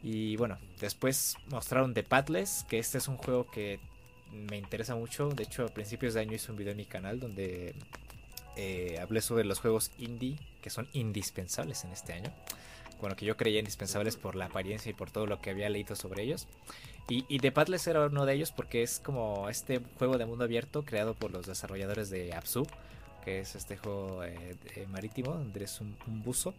[0.02, 3.80] Y bueno, después mostraron The Padless, que este es un juego que
[4.50, 5.30] me interesa mucho.
[5.30, 7.74] De hecho, a principios de año hice un video en mi canal donde
[8.56, 12.32] eh, hablé sobre los juegos indie que son indispensables en este año.
[13.00, 15.96] Bueno, que yo creía indispensables por la apariencia y por todo lo que había leído
[15.96, 16.48] sobre ellos.
[17.08, 17.54] Y, y The
[17.88, 21.46] era uno de ellos porque es como este juego de mundo abierto creado por los
[21.46, 22.66] desarrolladores de Absu,
[23.24, 24.56] que es este juego eh,
[24.90, 26.54] marítimo donde eres un, buzo.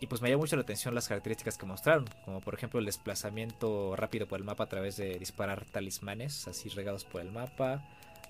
[0.00, 2.86] Y pues me llamó mucho la atención las características que mostraron, como por ejemplo el
[2.86, 7.82] desplazamiento rápido por el mapa a través de disparar talismanes así regados por el mapa,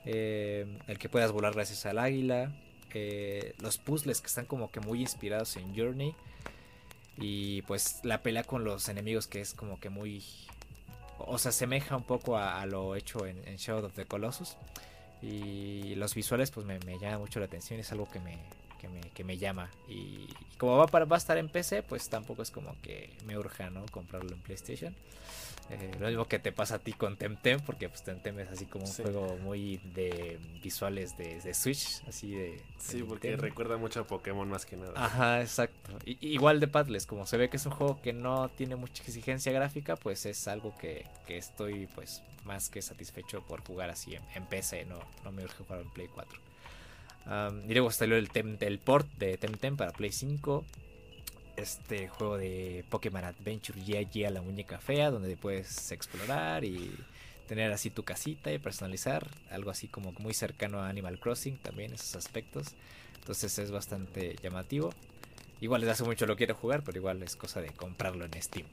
[0.05, 2.53] eh, el que puedas volar gracias al águila,
[2.95, 6.15] eh, los puzzles que están como que muy inspirados en Journey
[7.19, 10.23] y pues la pelea con los enemigos que es como que muy
[11.19, 14.57] o se asemeja un poco a, lo hecho en, Shadow of the Colossus.
[15.23, 18.39] Y los visuales pues me, me llama mucho la atención, es algo que me,
[18.79, 19.71] que me, llama.
[19.89, 23.39] Y, como va, para, va a estar en PC, pues tampoco es como que me
[23.39, 23.85] urja, ¿no?
[23.87, 24.95] Comprarlo en PlayStation.
[25.69, 28.67] Eh, lo mismo que te pasa a ti con Temtem, porque pues Temtem es así
[28.67, 32.63] como un juego muy de visuales de, Switch, así de...
[32.79, 34.93] Sí, porque recuerda mucho a Pokémon más que nada.
[34.95, 35.99] Ajá, exacto.
[36.05, 39.51] igual de Padles, como se ve que es un juego que no tiene mucha exigencia
[39.51, 44.47] gráfica, pues es algo que, que estoy pues más que satisfecho por jugar así en,
[44.47, 46.39] PC, no, no me urge jugar en Play 4
[47.69, 50.65] y luego salió el, port de Temtem para Play 5.
[51.57, 53.81] Este juego de Pokémon Adventure
[54.27, 56.95] a la muñeca fea, donde puedes explorar y
[57.49, 59.27] tener así tu casita y personalizar.
[59.51, 62.75] Algo así como muy cercano a Animal Crossing también, esos aspectos.
[63.19, 64.91] Entonces es bastante llamativo.
[65.61, 68.67] Igual desde hace mucho lo quiero jugar, pero igual es cosa de comprarlo en Steam.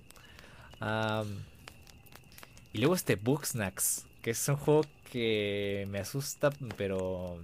[2.73, 7.39] y luego este Booksnacks, que es un juego que me asusta, pero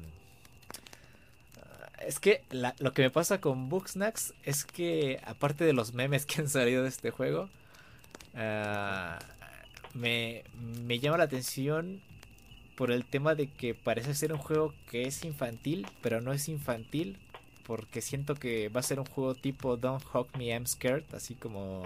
[2.06, 2.44] es que
[2.80, 6.84] lo que me pasa con Booksnacks es que, aparte de los memes que han salido
[6.84, 7.50] de este juego,
[8.36, 9.20] ah,
[9.94, 10.44] me,
[11.00, 12.02] llama la atención
[12.76, 16.48] por el tema de que parece ser un juego que es infantil, pero no es
[16.48, 17.18] infantil,
[17.66, 21.36] porque siento que va a ser un juego tipo Don't Hug Me, I'm Scared, así
[21.36, 21.84] como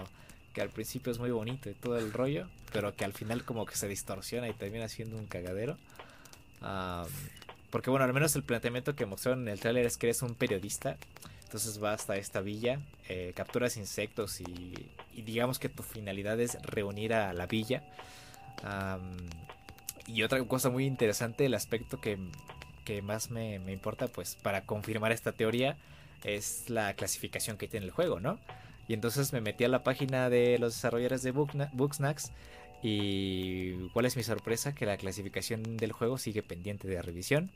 [0.52, 3.66] que al principio es muy bonito y todo el rollo, pero que al final como
[3.66, 5.76] que se distorsiona y termina siendo un cagadero.
[7.74, 10.36] Porque bueno, al menos el planteamiento que mostraron en el tráiler es que eres un
[10.36, 10.96] periodista.
[11.42, 17.12] Entonces va hasta esta villa, eh, capturas insectos y, digamos que tu finalidad es reunir
[17.14, 17.82] a la villa.
[20.06, 22.16] y otra cosa muy interesante, el aspecto que,
[23.02, 25.76] más me, importa, pues para confirmar esta teoría,
[26.22, 28.38] es la clasificación que tiene el juego, ¿no?
[28.86, 32.30] Y entonces me metí a la página de los desarrolladores de Booksnacks
[32.86, 37.50] y cuál es mi sorpresa, que la clasificación del juego sigue pendiente de revisión.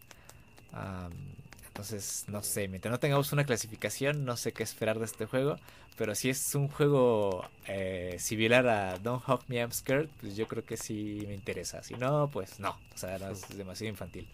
[1.66, 5.56] entonces, no sé, mientras no tengamos una clasificación, no sé qué esperar de este juego.
[5.98, 10.48] Pero si es un juego eh, similar a Don't Hug Me I'm Scared, pues yo
[10.48, 11.82] creo que sí me interesa.
[11.82, 12.70] Si no, pues no.
[12.94, 14.26] O sea, es demasiado infantil.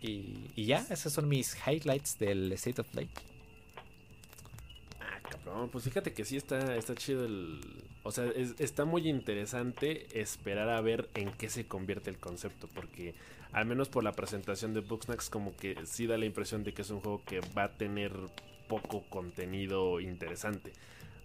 [0.00, 3.08] Y, y ya, esos son mis highlights del State of Play.
[5.70, 7.60] Pues fíjate que sí está, está chido el,
[8.02, 8.26] o sea,
[8.58, 13.14] está muy interesante esperar a ver en qué se convierte el concepto, porque
[13.52, 16.82] al menos por la presentación de Booksnacks como que sí da la impresión de que
[16.82, 18.12] es un juego que va a tener
[18.68, 20.72] poco contenido interesante.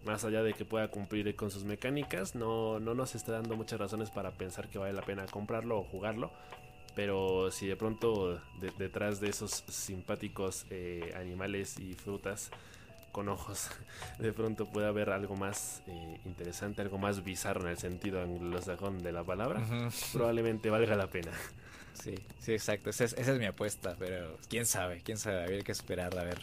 [0.06, 3.80] Más allá de que pueda cumplir con sus mecánicas, no, no nos está dando muchas
[3.80, 6.32] razones para pensar que vale la pena comprarlo o jugarlo.
[6.96, 8.42] Pero si de pronto
[8.78, 12.52] detrás de esos simpáticos eh, animales y frutas
[13.18, 13.72] con ojos,
[14.20, 19.02] de pronto puede haber algo más eh, interesante, algo más bizarro en el sentido anglosajón
[19.02, 19.60] de la palabra,
[20.14, 21.32] probablemente valga la pena.
[21.96, 22.92] Sí, sí, exacto.
[22.92, 26.38] Esa es, mi apuesta, pero quién sabe, quién sabe, habría que esperar a ver,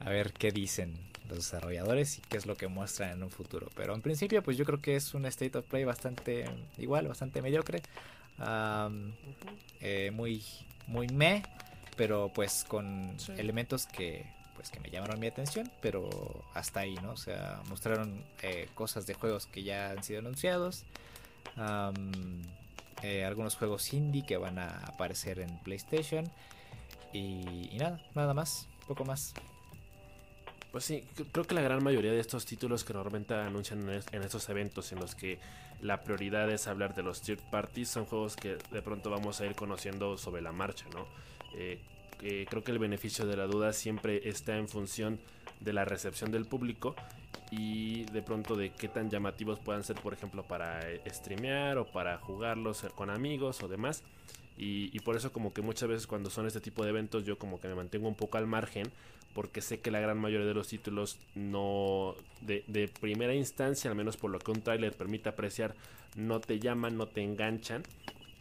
[0.00, 0.92] a ver qué dicen
[1.30, 3.70] los desarrolladores y qué es lo que muestran en un futuro.
[3.74, 6.44] Pero en principio, pues yo creo que es un state of play bastante
[6.76, 7.80] igual, bastante mediocre,
[9.80, 10.44] eh, muy,
[10.86, 11.42] muy meh,
[11.96, 16.08] pero pues con elementos que pues que me llamaron mi atención, pero
[16.54, 17.10] hasta ahí, ¿no?
[17.10, 20.84] O sea, mostraron eh, cosas de juegos que ya han sido anunciados,
[23.02, 26.30] eh, algunos juegos indie que van a aparecer en PlayStation
[27.12, 29.34] y, nada, nada más, poco más.
[30.70, 34.48] Pues sí, creo que la gran mayoría de estos títulos que normalmente anuncian en estos
[34.48, 35.40] eventos en los que
[35.80, 39.46] la prioridad es hablar de los third parties son juegos que de pronto vamos a
[39.46, 41.08] ir conociendo sobre la marcha, ¿no?
[41.54, 41.80] Eh,
[42.48, 45.18] creo que el beneficio de la duda siempre está en función
[45.60, 46.94] de la recepción del público
[47.50, 52.18] y de pronto de qué tan llamativos puedan ser, por ejemplo, para streamear o para
[52.18, 54.02] jugarlos con amigos o demás.
[54.56, 57.58] Y, por eso como que muchas veces cuando son este tipo de eventos yo como
[57.58, 58.92] que me mantengo un poco al margen
[59.34, 63.96] porque sé que la gran mayoría de los títulos no de, de primera instancia, al
[63.96, 65.74] menos por lo que un trailer permite apreciar,
[66.16, 67.82] no te llaman, no te enganchan,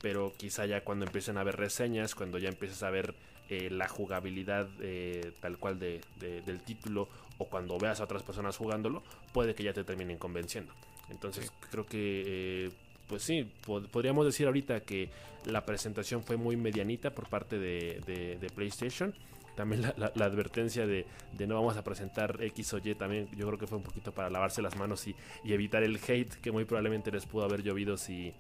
[0.02, 3.15] pero quizá ya cuando empiecen a ver reseñas, cuando ya empieces a ver
[3.54, 8.56] eh, la jugabilidad eh, tal cual de, del título o cuando veas a otras personas
[8.56, 10.72] jugándolo, puede que ya te terminen convenciendo.
[11.10, 12.70] Entonces creo que, eh,
[13.10, 13.52] pues sí,
[13.92, 15.10] podríamos decir ahorita que
[15.44, 19.14] la presentación fue muy medianita por parte de, PlayStation.
[19.58, 21.06] También la, advertencia de,
[21.46, 24.30] no vamos a presentar X o Y también yo creo que fue un poquito para
[24.30, 27.98] lavarse las manos y, y evitar el hate que muy probablemente les pudo haber llovido
[27.98, 28.34] si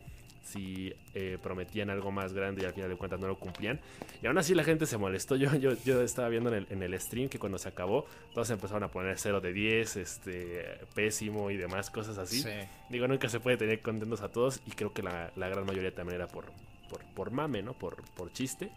[0.43, 3.79] si eh, prometían algo más grande y al final de cuentas no lo cumplían.
[4.21, 5.35] Y aún así la gente se molestó.
[5.41, 8.89] Yo, yo, yo estaba viendo en el, stream que cuando se acabó, todos empezaron a
[8.89, 12.43] poner 0 de 10, este, pésimo y demás cosas así.
[12.89, 16.17] Digo, nunca se puede tener contentos a todos y creo que la, gran mayoría también
[16.17, 16.45] era por,
[16.89, 17.73] por, por mame, ¿no?
[17.73, 18.71] Por, por chiste.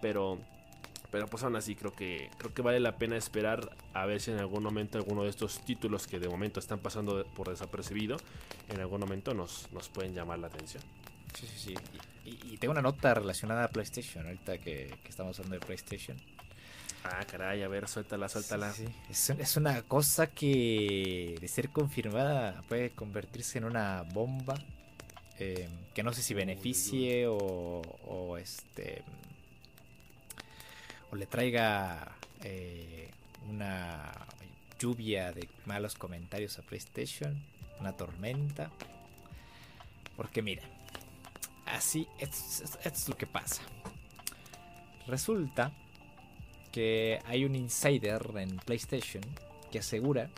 [0.00, 0.38] Pero
[1.12, 4.30] pero pues aún así creo que creo que vale la pena esperar a ver si
[4.30, 8.16] en algún momento alguno de estos títulos que de momento están pasando por desapercibido
[8.70, 10.82] en algún momento nos, nos pueden llamar la atención.
[11.34, 11.74] Sí, sí, sí.
[12.24, 16.16] Y, tengo una nota relacionada a PlayStation, ahorita que, estamos hablando de PlayStation.
[17.04, 18.72] Ah, caray, a ver, suéltala, suéltala.
[18.72, 24.54] Sí, Es, una cosa que, de ser confirmada, puede convertirse en una bomba.
[25.38, 29.02] Eh, que no sé si beneficie o, o este
[31.12, 33.10] o le traiga eh,
[33.50, 34.12] una
[34.78, 37.38] lluvia de malos comentarios a PlayStation,
[37.80, 38.70] una tormenta.
[40.16, 40.62] Porque mira,
[41.66, 43.62] así es, lo que pasa.
[45.06, 45.72] Resulta
[46.70, 49.22] que hay un insider en PlayStation
[49.70, 50.30] que asegura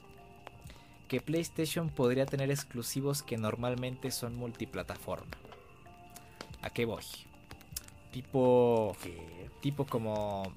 [1.09, 5.37] que PlayStation podría tener exclusivos que normalmente son multiplataforma.
[6.63, 7.05] ¿A qué voy?
[8.11, 8.97] Tipo.
[9.61, 10.53] Tipo como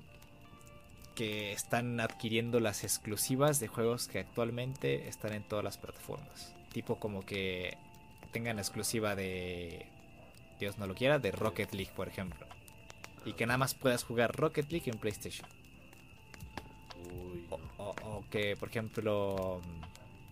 [1.16, 6.54] que están adquiriendo las exclusivas de juegos que actualmente están en todas las plataformas.
[6.72, 7.76] Tipo como que
[8.32, 9.88] tengan la exclusiva de,
[10.60, 12.46] Dios no lo quiera, de Rocket League, por ejemplo.
[13.26, 15.48] Y que nada más puedas jugar Rocket League en PlayStation.
[17.78, 19.62] o, que, por ejemplo,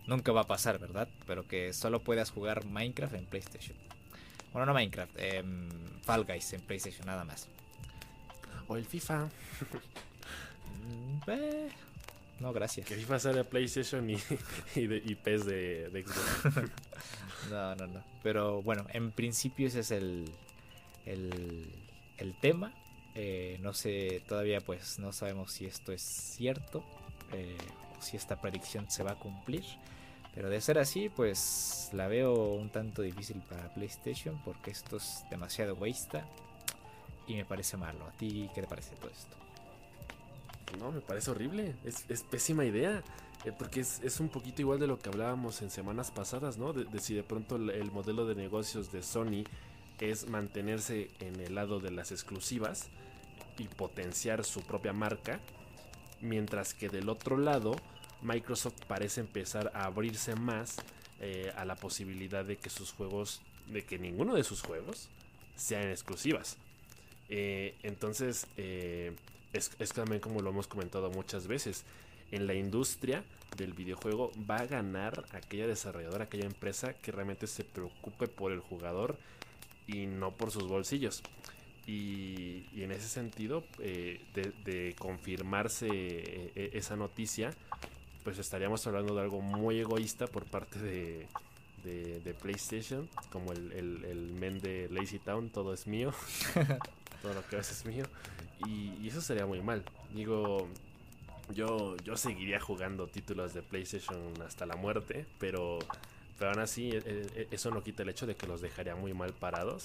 [0.06, 1.08] nunca va a pasar, ¿verdad?
[1.26, 3.76] Pero que solo puedas jugar Minecraft en PlayStation.
[4.52, 5.44] Bueno, no Minecraft, eh,
[6.02, 7.48] Fall Guys en PlayStation, nada más.
[8.68, 9.28] O el FIFA.
[12.40, 12.86] No, gracias.
[12.86, 14.16] Que FIFA de PlayStation y,
[14.74, 16.70] y, de, PES de, Xbox.
[17.50, 18.04] no, no, no.
[18.22, 20.30] Pero bueno, en principio ese es el,
[21.06, 22.74] el, tema.
[23.14, 26.84] Eh, no sé, todavía pues no sabemos si esto es cierto.
[27.32, 27.56] Eh,
[27.98, 29.64] o si esta predicción se va a cumplir.
[30.34, 35.24] Pero de ser así, pues la veo un tanto difícil para PlayStation porque esto es
[35.30, 36.26] demasiado egoísta
[37.26, 38.06] y me parece malo.
[38.06, 39.45] ¿A ti qué te parece todo esto?
[40.78, 41.74] No, me parece horrible.
[41.84, 43.02] Es, pésima idea.
[43.44, 46.72] Eh, porque es, un poquito igual de lo que hablábamos en semanas pasadas, ¿no?
[46.72, 49.44] De, si de pronto el, modelo de negocios de Sony
[50.00, 52.88] es mantenerse en el lado de las exclusivas
[53.58, 55.40] y potenciar su propia marca.
[56.20, 57.76] Mientras que del otro lado,
[58.22, 60.76] Microsoft parece empezar a abrirse más
[61.20, 65.08] eh, a la posibilidad de que sus juegos, de que ninguno de sus juegos
[65.54, 66.56] sean exclusivas.
[67.28, 68.46] Eh, entonces,
[69.56, 71.84] es, también como lo hemos comentado muchas veces.
[72.30, 73.24] En la industria
[73.56, 78.60] del videojuego va a ganar aquella desarrolladora, aquella empresa que realmente se preocupe por el
[78.60, 79.16] jugador
[79.86, 81.22] y no por sus bolsillos.
[81.86, 87.52] Y, en ese sentido, eh, de, confirmarse eh, e, esa noticia,
[88.24, 91.28] pues estaríamos hablando de algo muy egoísta por parte de,
[92.42, 96.12] PlayStation, como el, men de Lazy Town, todo es mío,
[97.22, 98.04] todo lo que ves es mío.
[98.66, 99.84] Y, eso sería muy mal.
[100.12, 100.68] Digo,
[101.54, 105.78] yo, yo seguiría jugando títulos de PlayStation hasta la muerte, pero,
[106.38, 109.14] pero aún así e, e, eso no quita el hecho de que los dejaría muy
[109.14, 109.84] mal parados.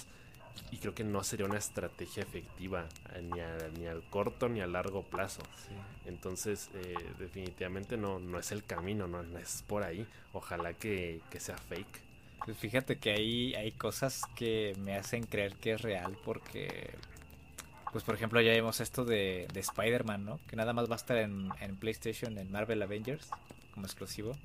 [0.72, 4.68] Y creo que no sería una estrategia efectiva eh, ni, ni al corto ni a
[4.68, 5.42] largo plazo.
[6.06, 10.06] Entonces, eh, definitivamente no, no es el camino, no, es por ahí.
[10.34, 12.02] Ojalá que, que sea fake.
[12.46, 16.92] Pues fíjate que ahí hay cosas que me hacen creer que es real porque
[17.92, 20.40] pues por ejemplo ya vimos esto de, de Spider-Man, ¿no?
[20.48, 23.30] Que nada más va a estar en, PlayStation, en Marvel Avengers,
[23.74, 24.36] como exclusivo.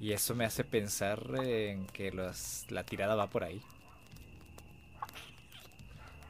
[0.00, 3.62] Y eso me hace pensar en que los, la tirada va por ahí.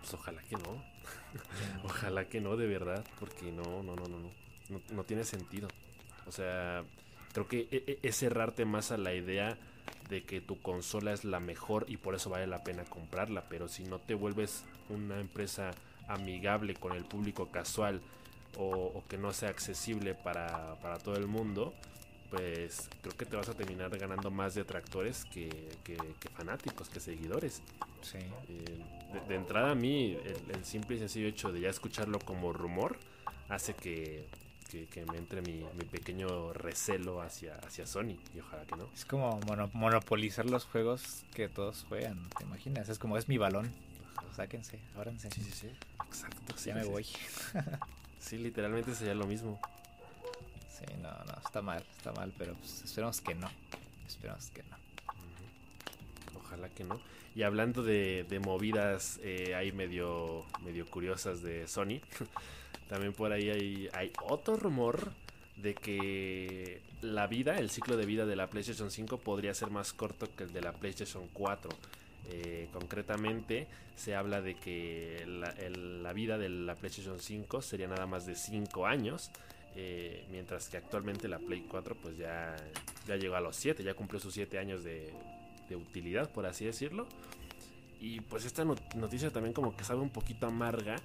[0.01, 0.85] Pues ojalá que no.
[1.85, 4.19] ojalá que no, de verdad, porque no, no, no, no,
[4.69, 5.69] no, no, tiene sentido.
[6.27, 6.85] O sea,
[7.33, 9.57] creo que e, e, es cerrarte más a la idea
[10.11, 13.69] de que tu consola es la mejor y por eso vale la pena comprarla, pero
[13.69, 15.71] si no te vuelves una empresa
[16.09, 18.01] amigable con el público casual
[18.59, 21.75] o, que no sea accesible para, todo el mundo,
[22.31, 25.49] pues creo que te vas a terminar ganando más detractores que,
[25.83, 25.97] que,
[26.31, 27.63] fanáticos, que seguidores.
[28.15, 28.83] Eh,
[29.29, 30.17] de, entrada a mí,
[30.53, 32.99] el, simple y sencillo hecho de ya escucharlo como rumor
[33.49, 34.27] hace que,
[35.11, 38.89] me entre mi, pequeño recelo hacia, hacia Sony y ojalá que no.
[38.95, 39.39] Es como
[39.73, 42.89] monopolizar los juegos que todos juegan, ¿te imaginas?
[42.89, 43.73] Es como es mi balón
[44.35, 45.31] sáquense, ábranse.
[45.31, 45.71] Sí, sí, sí.
[46.07, 46.55] Exacto.
[46.65, 47.07] ya me voy.
[48.19, 49.61] sí, literalmente sería lo mismo.
[50.71, 53.49] Sí, no, no, está mal, está mal, pero pues esperemos que no.
[54.07, 54.77] Esperemos que no.
[56.39, 57.01] ojalá que no.
[57.35, 62.01] Y hablando de, movidas eh, ahí medio, medio curiosas de Sony,
[62.89, 65.13] también por ahí hay, hay otro rumor
[65.57, 69.93] de que la vida, el ciclo de vida de la PlayStation 5 podría ser más
[69.93, 71.71] corto que el de la PlayStation 4.
[72.31, 73.67] Eh, concretamente
[73.97, 78.87] se habla de que la, vida de la PlayStation 5 sería nada más de 5
[78.87, 79.31] años,
[79.77, 82.57] eh, mientras que actualmente la Play 4 pues ya,
[83.07, 85.13] ya llegó a los 7, ya cumplió sus 7 años de,
[85.75, 87.07] utilidad, por así decirlo.
[88.01, 90.97] Y pues esta noticia también como que sabe un poquito amarga,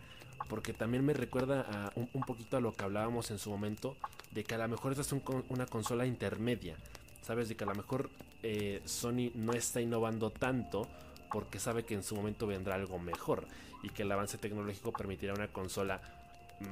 [0.47, 3.95] porque también me recuerda a un, poquito a lo que hablábamos en su momento,
[4.31, 6.77] de que a lo mejor esta es una consola intermedia,
[7.21, 7.49] ¿sabes?
[7.49, 8.09] De que a lo mejor
[8.43, 10.87] eh, Sony no está innovando tanto
[11.31, 13.45] porque sabe que en su momento vendrá algo mejor
[13.83, 16.01] y que el avance tecnológico permitirá una consola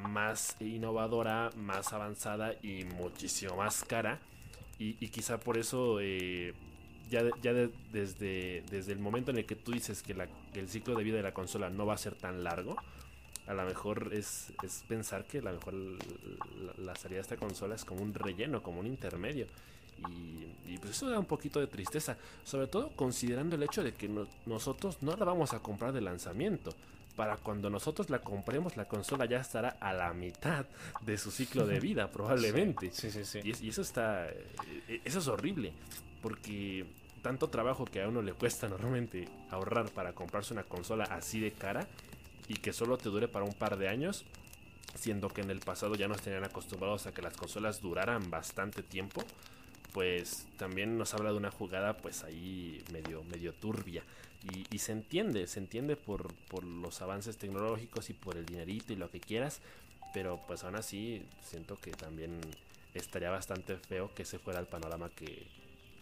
[0.10, 4.20] más innovadora, más avanzada y muchísimo más cara.
[4.80, 6.54] Y, quizá por eso eh,
[7.10, 10.16] ya, desde, desde el momento en el que tú dices que,
[10.54, 12.76] el ciclo de vida de la consola no va a ser tan largo,
[13.48, 14.54] a lo mejor es,
[14.88, 18.62] pensar que a lo mejor la, la, salida de esta consola es como un relleno,
[18.62, 19.48] como un intermedio.
[20.10, 24.10] Y, pues eso da un poquito de tristeza, sobre todo considerando el hecho de que
[24.46, 26.76] nosotros no la vamos a comprar de lanzamiento.
[27.16, 30.68] Para cuando nosotros la compremos, la consola ya estará a la mitad
[31.02, 32.92] de su ciclo de vida, probablemente.
[32.92, 33.40] Sí, sí, sí.
[33.44, 34.30] Y, eso está.
[34.30, 35.74] Eh, eso es horrible.
[36.22, 36.86] Porque
[37.22, 41.52] tanto trabajo que a uno le cuesta normalmente ahorrar para comprarse una consola así de
[41.52, 41.88] cara
[42.48, 44.24] y que solo te dure para un par de años,
[44.96, 48.84] siendo que en el pasado ya nos tenían acostumbrados a que las consolas duraran bastante
[48.84, 49.24] tiempo
[49.98, 54.04] pues también nos habla de una jugada pues ahí medio, medio turbia.
[54.70, 59.10] Y, se entiende, se entiende por, los avances tecnológicos y por el dinerito y lo
[59.10, 59.60] que quieras,
[60.14, 62.40] pero pues aún así siento que también
[62.94, 65.48] estaría bastante feo que ese fuera el panorama que,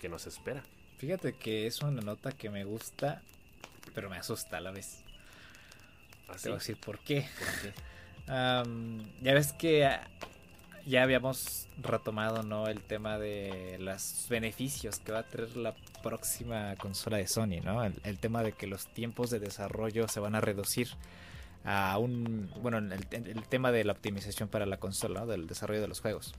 [0.09, 0.61] nos espera.
[0.97, 3.21] Fíjate que es una nota que me gusta,
[3.93, 5.05] pero me asusta a la vez.
[6.27, 7.29] ¿Ah, Te voy a decir por qué.
[8.27, 9.89] ya ves que
[10.85, 16.75] ya habíamos retomado no el tema de los beneficios que va a traer la próxima
[16.75, 17.83] consola de Sony, ¿no?
[17.83, 20.89] El, tema de que los tiempos de desarrollo se van a reducir
[21.63, 25.25] a un bueno el, tema de la optimización para la consola, ¿no?
[25.25, 26.35] del desarrollo de los juegos.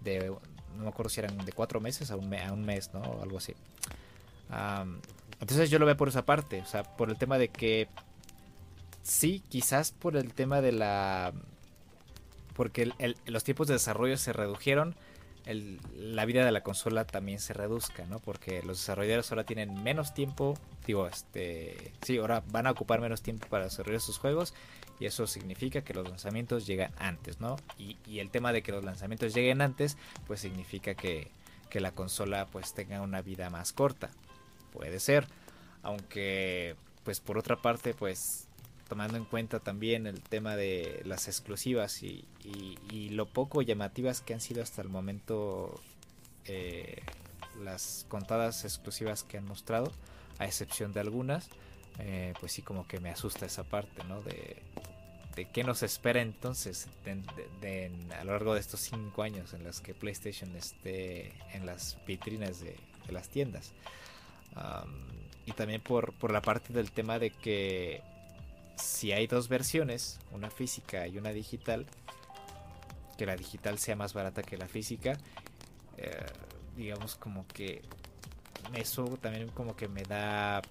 [0.00, 0.28] De
[0.76, 3.00] no me acuerdo si eran de cuatro meses a un, a un mes, ¿no?
[3.00, 3.54] O algo así.
[5.40, 7.88] entonces yo lo veo por esa parte, o sea, por el tema de que
[9.02, 11.32] sí, quizás por el tema de la
[12.54, 12.92] porque
[13.26, 14.94] los tiempos de desarrollo se redujeron,
[15.46, 18.18] la vida de la consola también se reduzca, ¿no?
[18.18, 20.54] Porque los desarrolladores ahora tienen menos tiempo,
[20.86, 24.54] digo, este, sí, ahora van a ocupar menos tiempo para desarrollar sus juegos
[24.98, 27.56] y eso significa que los lanzamientos llegan antes, ¿no?
[27.78, 31.30] Y, el tema de que los lanzamientos lleguen antes, pues significa que,
[31.68, 34.10] que la consola pues tenga una vida más corta.
[34.72, 35.26] Puede ser,
[35.82, 38.48] aunque pues por otra parte pues
[38.88, 42.26] tomando en cuenta también el tema de las exclusivas y,
[43.10, 45.80] lo poco llamativas que han sido hasta el momento
[46.46, 47.02] eh,
[47.62, 49.92] las contadas exclusivas que han mostrado,
[50.38, 51.48] a excepción de algunas,
[52.00, 54.20] eh, pues sí como que me asusta esa parte, ¿no?
[54.22, 54.56] De,
[55.36, 59.94] de qué nos espera entonces a lo largo de estos cinco años en los que
[59.94, 62.76] PlayStation esté en las vitrinas de,
[63.08, 63.72] las tiendas.
[65.46, 68.02] y también por, por la parte del tema de que
[68.76, 71.86] si hay dos versiones, una física y una digital,
[73.16, 75.16] que la digital sea más barata que la física,
[75.96, 76.26] eh,
[76.76, 77.82] digamos como que
[78.74, 80.62] eso también como que me da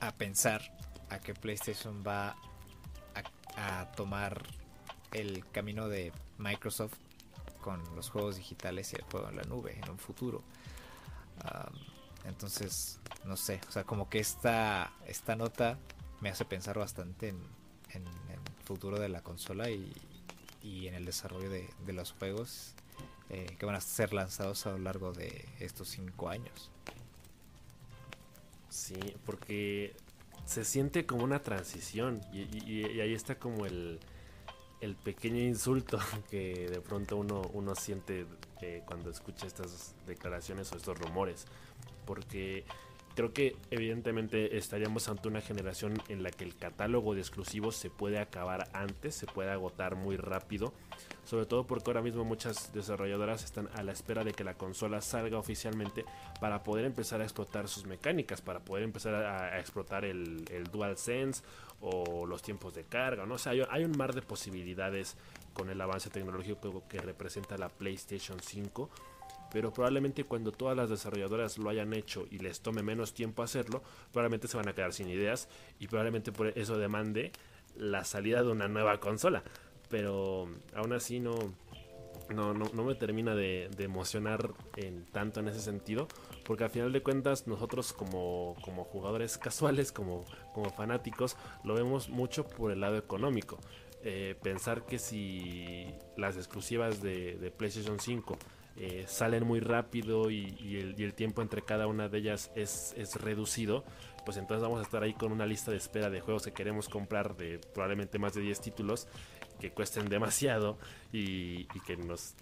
[0.00, 0.62] a pensar
[1.08, 2.36] a que PlayStation va
[3.56, 4.42] a, tomar
[5.12, 6.98] el camino de Microsoft
[7.62, 10.42] con los juegos digitales y el juego en la nube en un futuro.
[12.24, 15.78] entonces, no sé, o sea, como que esta, esta nota
[16.20, 17.38] me hace pensar bastante en,
[17.94, 19.92] el futuro de la consola y,
[20.62, 22.74] en el desarrollo de, los juegos
[23.30, 26.70] eh, que van a ser lanzados a lo largo de estos cinco años.
[28.68, 29.94] Sí, porque
[30.44, 34.00] se siente como una transición y, ahí está como el,
[34.80, 35.98] el, pequeño insulto
[36.30, 38.26] que de pronto uno, uno siente
[38.60, 41.46] eh, cuando escucha estas declaraciones o estos rumores.
[42.04, 42.64] Porque
[43.16, 47.88] Creo que evidentemente estaríamos ante una generación en la que el catálogo de exclusivos se
[47.88, 50.74] puede acabar antes, se puede agotar muy rápido,
[51.24, 55.00] sobre todo porque ahora mismo muchas desarrolladoras están a la espera de que la consola
[55.00, 56.04] salga oficialmente
[56.42, 61.42] para poder empezar a explotar sus mecánicas, para poder empezar a, explotar el, DualSense
[61.80, 63.36] o los tiempos de carga, ¿no?
[63.36, 65.16] O hay, un mar de posibilidades
[65.54, 68.90] con el avance tecnológico que representa la PlayStation 5
[69.50, 73.82] pero probablemente cuando todas las desarrolladoras lo hayan hecho y les tome menos tiempo hacerlo,
[74.12, 77.32] probablemente se van a quedar sin ideas y probablemente por eso demande
[77.76, 79.42] la salida de una nueva consola.
[79.88, 81.54] Pero aún así no,
[82.34, 86.08] no, no, me termina de, emocionar en tanto en ese sentido,
[86.44, 92.08] porque al final de cuentas nosotros como, como jugadores casuales, como, como fanáticos, lo vemos
[92.08, 93.58] mucho por el lado económico.
[94.02, 95.86] Eh, pensar que si
[96.16, 98.38] las exclusivas de, PlayStation 5
[98.78, 103.84] eh, salen muy rápido y, el, tiempo entre cada una de ellas es, reducido,
[104.26, 106.90] pues entonces vamos a estar ahí con una lista de espera de juegos que queremos
[106.90, 109.08] comprar de probablemente más de 10 títulos
[109.58, 110.76] que cuesten demasiado
[111.10, 112.34] y, que nos,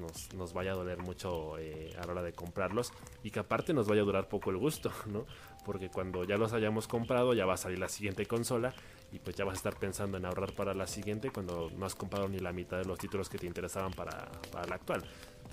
[0.53, 4.03] vaya a doler mucho eh, a la hora de comprarlos y que aparte nos vaya
[4.03, 5.27] a durar poco el gusto, ¿no?
[5.65, 8.75] Porque cuando ya los hayamos comprado ya va a salir la siguiente consola
[9.13, 11.95] y pues ya vas a estar pensando en ahorrar para la siguiente cuando no has
[11.95, 14.29] comprado ni la mitad de los títulos que te interesaban para
[14.69, 15.05] la actual.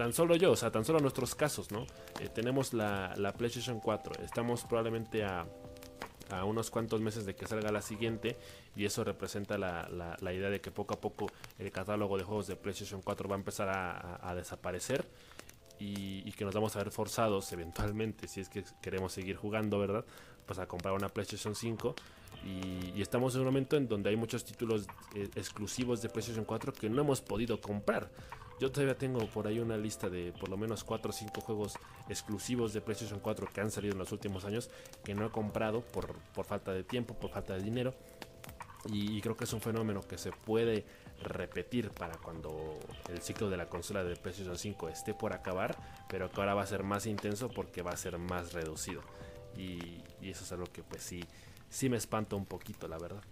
[0.01, 1.85] Tan solo yo, o sea, tan solo nuestros casos, ¿no?
[2.19, 5.45] Eh, tenemos la, la PlayStation 4, estamos probablemente a
[6.31, 8.35] a unos cuantos meses de que salga la siguiente
[8.75, 11.27] y eso representa la, la, idea de que poco a poco
[11.59, 15.05] el catálogo de juegos de PlayStation 4 va a empezar a, desaparecer
[15.77, 20.03] y, que nos vamos a ver forzados eventualmente si es que queremos seguir jugando, ¿verdad?
[20.47, 21.93] Pues a comprar una PlayStation 5
[22.45, 26.45] y, y estamos en un momento en donde hay muchos títulos eh, exclusivos de PlayStation
[26.45, 28.09] 4 que no hemos podido comprar.
[28.62, 31.74] Yo todavía tengo por ahí una lista de por lo menos 4 o 5 juegos
[32.07, 34.70] exclusivos de PlayStation 4 que han salido en los últimos años
[35.03, 37.95] que no he comprado por, falta de tiempo, por falta de dinero.
[38.86, 40.86] Y, creo que es un fenómeno que se puede
[41.24, 42.78] repetir para cuando
[43.09, 45.76] el ciclo de la consola de PlayStation 5 esté por acabar,
[46.07, 49.01] pero que ahora va a ser más intenso porque va a ser más reducido.
[49.57, 51.24] Y, y eso es algo que pues sí,
[51.68, 53.24] sí me espanta un poquito, la verdad.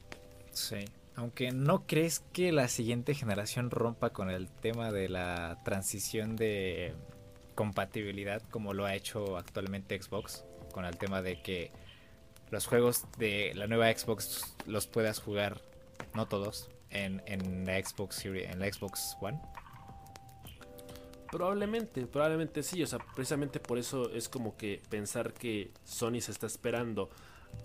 [0.52, 6.36] Sí, aunque no crees que la siguiente generación rompa con el tema de la transición
[6.36, 6.94] de
[7.56, 11.72] compatibilidad como lo ha hecho actualmente Xbox, con el tema de que
[12.52, 15.62] los juegos de la nueva Xbox los puedas jugar,
[16.16, 17.22] no todos, en,
[17.66, 19.40] la Xbox Series, en la Xbox One.
[21.32, 26.32] Probablemente, probablemente sí, o sea, precisamente por eso es como que pensar que Sony se
[26.32, 27.10] está esperando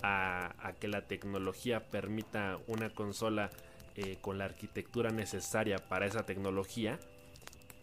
[0.01, 3.49] a, que la tecnología permita una consola
[3.95, 6.99] eh, con la arquitectura necesaria para esa tecnología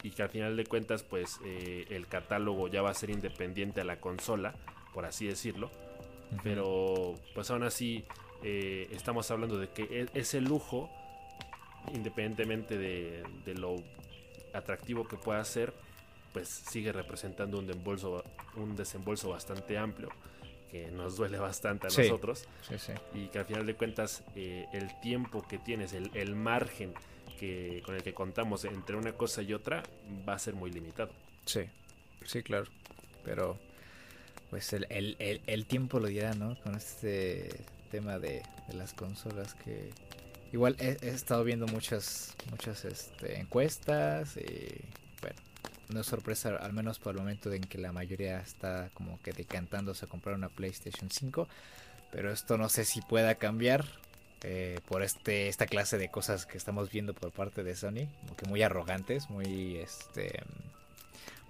[0.03, 3.80] y que al final de cuentas pues eh, el catálogo ya va a ser independiente
[3.80, 4.55] a la consola,
[4.92, 5.70] por así decirlo.
[6.42, 8.05] Pero pues aún así
[8.42, 10.90] eh, estamos hablando de que e, ese lujo,
[11.94, 13.76] independientemente de, de, lo
[14.55, 15.72] atractivo que pueda ser,
[16.32, 18.24] pues sigue representando un desembolso,
[18.57, 20.09] un desembolso bastante amplio
[20.72, 22.48] que nos duele bastante a nosotros.
[23.14, 26.94] Y que al final de cuentas eh, el tiempo que tienes, el, margen
[27.38, 29.82] que, con el que contamos entre una cosa y otra
[30.26, 31.12] va a ser muy limitado.
[31.44, 31.60] Sí,
[32.24, 32.64] sí, claro.
[33.22, 33.58] Pero
[34.48, 36.58] pues el, el, tiempo lo dirá, ¿no?
[36.62, 37.50] Con este
[37.90, 38.42] tema de,
[38.72, 39.90] las consolas que...
[40.54, 44.68] Igual he, estado viendo muchas muchas este, encuestas y
[45.22, 45.36] bueno,
[45.93, 49.32] no es sorpresa, al menos por el momento en que la mayoría está como que
[49.32, 51.49] decantándose a comprar una PlayStation 5.
[52.11, 53.84] Pero esto no sé si pueda cambiar
[54.43, 58.36] eh, por este esta clase de cosas que estamos viendo por parte de Sony, como
[58.36, 60.43] que muy arrogantes, muy este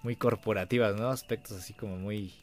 [0.03, 1.09] muy corporativas, ¿no?
[1.09, 2.33] Aspectos así como muy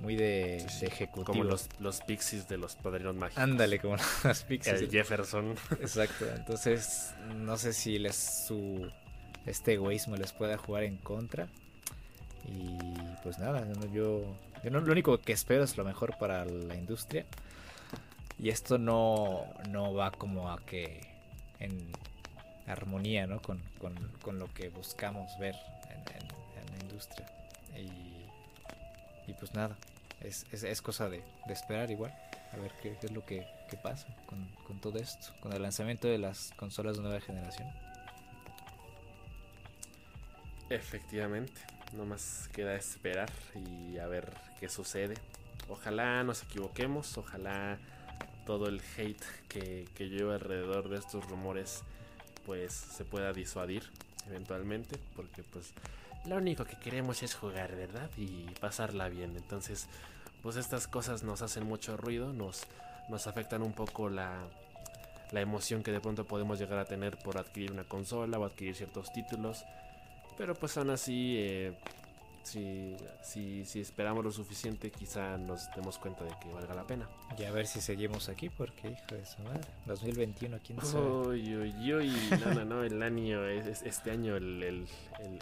[0.00, 1.24] muy de, ejecutivo.
[1.24, 3.42] Como los, los pixies de los padrinos mágicos.
[3.42, 4.80] Ándale, como los pixies.
[4.80, 5.54] El Jefferson.
[5.80, 6.26] Exacto.
[6.34, 8.16] Entonces, no sé si les
[8.46, 8.90] su
[9.46, 11.48] este egoísmo les pueda jugar en contra.
[12.44, 12.76] Y
[13.22, 14.22] pues nada, yo,
[14.64, 17.24] yo no, lo único que espero es lo mejor para la industria.
[18.38, 21.00] Y esto no, no va como a que
[21.60, 21.92] en
[22.66, 23.40] armonía ¿no?
[23.40, 25.54] con, con, con lo que buscamos ver
[25.90, 26.02] en,
[26.72, 27.26] la industria.
[27.76, 29.76] Y, y pues nada,
[30.20, 32.12] es, es, es cosa de, de, esperar igual.
[32.52, 35.62] A ver qué, qué es lo que, que pasa con, con todo esto, con el
[35.62, 37.68] lanzamiento de las consolas de nueva generación.
[40.74, 41.60] Efectivamente,
[41.94, 45.14] no más queda esperar y a ver qué sucede.
[45.68, 47.78] Ojalá nos equivoquemos, ojalá
[48.46, 51.82] todo el hate que, que lleva alrededor de estos rumores
[52.46, 53.84] pues se pueda disuadir
[54.26, 55.72] eventualmente, porque pues
[56.24, 58.10] lo único que queremos es jugar, ¿verdad?
[58.16, 59.36] Y pasarla bien.
[59.36, 59.88] Entonces,
[60.42, 62.62] pues estas cosas nos hacen mucho ruido, nos,
[63.08, 64.44] nos afectan un poco la,
[65.32, 68.74] la emoción que de pronto podemos llegar a tener por adquirir una consola o adquirir
[68.74, 69.64] ciertos títulos.
[70.42, 71.72] Pero pues aún así, eh,
[72.42, 77.08] si, si, si esperamos lo suficiente, quizá nos demos cuenta de que valga la pena.
[77.38, 81.06] Y a ver si seguimos aquí, porque hijo de su madre, 2021, quién sabe.
[81.06, 82.12] Uy, uy, uy,
[82.44, 84.88] no, no, no, el año, es, este año, el, el,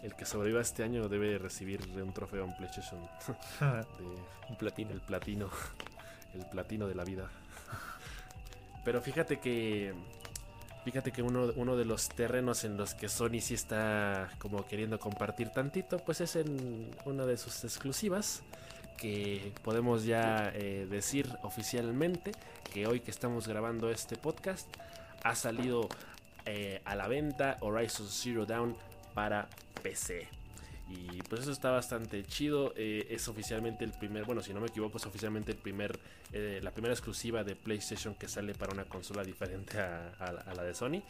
[0.03, 3.01] el, que sobreviva este año debe recibir un trofeo en PlayStation.
[4.51, 4.90] un platino.
[4.90, 5.48] El platino,
[6.34, 7.30] el platino de la vida.
[8.84, 9.94] Pero fíjate que
[10.85, 15.51] Fíjate que uno, de los terrenos en los que Sony sí está como queriendo compartir
[15.51, 18.43] tantito, pues es en una de sus exclusivas,
[18.97, 22.33] que podemos ya eh, decir oficialmente
[22.72, 24.68] que hoy que estamos grabando este podcast
[25.22, 25.89] ha salido
[26.47, 28.76] eh, a la venta Horizon Zero Dawn
[29.14, 29.49] para
[29.83, 30.39] PC.
[30.91, 32.72] Y pues eso está bastante chido.
[32.76, 35.99] Eh, es oficialmente el primer, bueno, si no me equivoco, es oficialmente el primer,
[36.32, 40.74] eh, la primera exclusiva de PlayStation que sale para una consola diferente a, la de
[40.74, 41.03] Sony.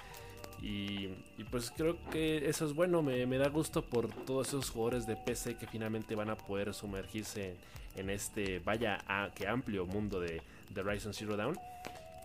[0.63, 1.09] Y,
[1.51, 5.57] pues creo que eso es bueno, me, da gusto por todos esos jugadores de PC
[5.57, 7.57] que finalmente van a poder sumergirse
[7.97, 8.99] en, este, vaya,
[9.35, 11.59] que amplio mundo de, de Zero Dawn.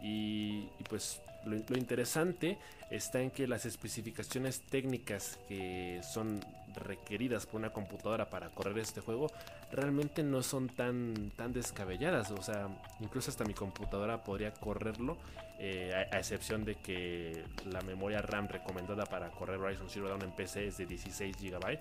[0.02, 2.58] Y, pues lo, interesante
[2.90, 6.42] está en que las especificaciones técnicas que son
[6.76, 9.32] requeridas por una computadora para correr este juego
[9.72, 12.32] realmente no son tan, tan descabelladas.
[12.32, 12.68] O sea,
[13.00, 15.18] incluso hasta mi computadora podría correrlo,
[15.58, 20.32] eh, a, excepción de que la memoria RAM recomendada para correr Horizon Zero Dawn en
[20.32, 21.80] PC es de 16 GB.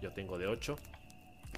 [0.00, 0.76] Yo tengo de 8.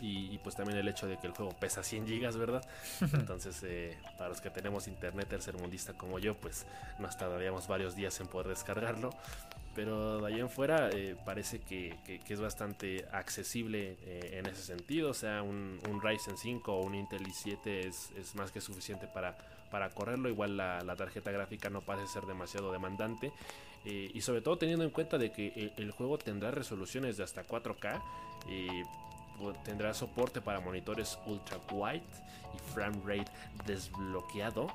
[0.00, 2.64] Y, pues también el hecho de que el juego pesa 100 gigas, ¿verdad?
[3.14, 6.66] Entonces, eh, para los que tenemos internet tercermundista como yo, pues
[7.00, 9.10] nos tardaríamos varios días en poder descargarlo.
[9.78, 11.94] Pero de ahí en fuera eh, parece que,
[12.28, 15.10] es bastante accesible eh, en ese sentido.
[15.10, 19.38] O sea, un, Ryzen 5 o un Intel i7 es, es más que suficiente para,
[19.70, 20.28] para correrlo.
[20.28, 23.30] Igual la, la, tarjeta gráfica no parece ser demasiado demandante.
[23.84, 27.46] y sobre todo teniendo en cuenta de que el, el juego tendrá resoluciones de hasta
[27.46, 28.02] 4K.
[28.50, 28.82] Y
[29.64, 32.02] tendrá soporte para monitores ultra wide
[32.52, 33.30] y frame rate
[33.64, 34.66] desbloqueado.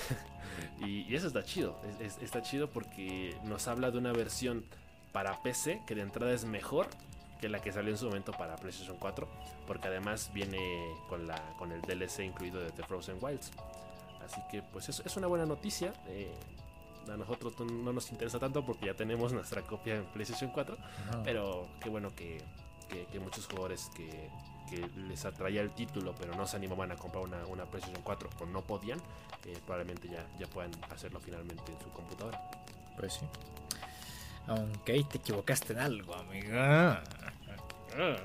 [0.86, 1.80] y, eso está chido.
[2.00, 4.64] está chido porque nos habla de una versión
[5.12, 6.88] para PC que de entrada es mejor
[7.40, 9.28] que la que salió en su momento para PlayStation 4.
[9.66, 10.58] Porque además viene
[11.08, 13.50] con, la, con el DLC incluido de The Frozen Wilds.
[14.24, 15.92] Así que pues eso es una buena noticia.
[16.06, 16.32] Eh,
[17.12, 20.76] a nosotros no nos interesa tanto porque ya tenemos nuestra copia en PlayStation 4.
[21.24, 22.38] Pero qué bueno que,
[22.88, 24.30] que, muchos jugadores que,
[25.08, 28.46] les atraía el título pero no se animaban a comprar una, una PlayStation 4 o
[28.46, 28.98] no podían,
[29.46, 32.40] eh, probablemente ya, ya puedan hacerlo finalmente en su computadora.
[32.98, 33.26] Pues sí.
[34.46, 37.02] Aunque ahí te equivocaste en algo, amiga.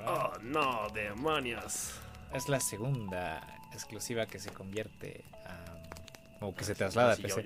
[0.06, 2.00] Oh, no, demonios.
[2.34, 3.41] Es la segunda
[3.74, 5.24] exclusiva que se convierte
[6.39, 7.43] o que se traslada a PC.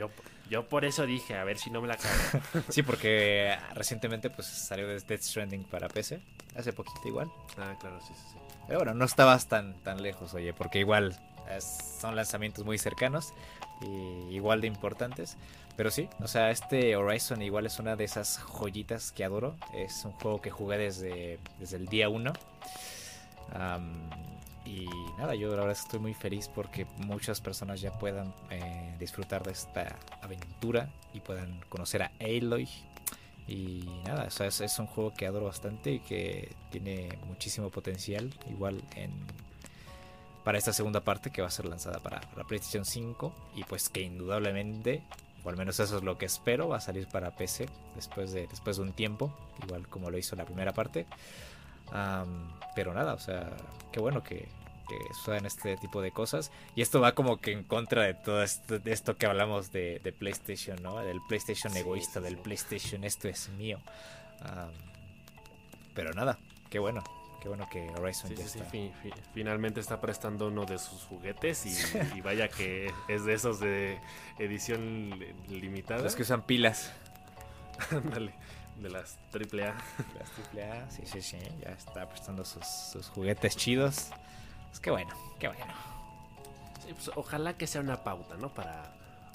[0.50, 2.44] Yo, por eso dije, a ver si no me la cago.
[2.70, 6.22] sí, porque recientemente pues salió Death Stranding para PC
[6.56, 7.32] hace poquito igual.
[7.58, 8.51] Ah, claro, sí, sí, sí.
[8.68, 11.18] Pero bueno, no estabas tan, tan lejos, oye, porque igual
[11.60, 13.34] son lanzamientos muy cercanos
[13.82, 15.38] y igual de importantes.
[15.76, 19.56] Pero sí, o sea, este Horizon igual es una de esas joyitas que adoro.
[19.74, 22.34] Es un juego que jugué desde, desde el día 1.
[24.66, 24.86] y
[25.18, 29.52] nada, yo la verdad estoy muy feliz porque muchas personas ya puedan eh, disfrutar de
[29.54, 32.70] esta aventura y puedan conocer a Aloy
[33.48, 38.34] y nada, es, un juego que adoro bastante y que tiene muchísimo potencial.
[38.50, 39.12] Igual en
[40.44, 43.34] para esta segunda parte que va a ser lanzada para la PlayStation 5.
[43.56, 45.04] Y pues que indudablemente,
[45.44, 48.48] o al menos eso es lo que espero, va a salir para PC después de,
[48.48, 49.34] después de un tiempo.
[49.64, 51.06] Igual como lo hizo la primera parte.
[52.76, 53.52] pero nada, o sea,
[53.92, 54.48] qué bueno que,
[54.92, 56.52] que este tipo de cosas.
[56.76, 60.14] Y esto va como que en contra de todo esto, de esto que hablamos de,
[60.18, 61.00] PlayStation, ¿no?
[61.00, 63.80] Del PlayStation egoísta, del PlayStation esto es mío.
[65.94, 66.38] pero nada,
[66.70, 67.04] qué bueno.
[67.42, 68.64] Qué bueno que Horizon ya está.
[69.34, 71.66] finalmente está prestando uno de sus juguetes
[72.16, 74.00] y, vaya que es de esos de
[74.38, 75.10] edición
[75.50, 76.04] limitada.
[76.04, 76.92] Los que usan pilas.
[77.90, 78.36] Ándale,
[78.80, 79.74] de las AAA.
[80.20, 81.38] Las AAA, sí, sí, sí.
[81.62, 84.12] Ya está prestando sus, sus juguetes chidos.
[84.72, 85.74] Es que bueno, qué bueno.
[86.84, 88.50] Pues, ojalá que sea una pauta, ¿no?
[88.50, 88.94] Para,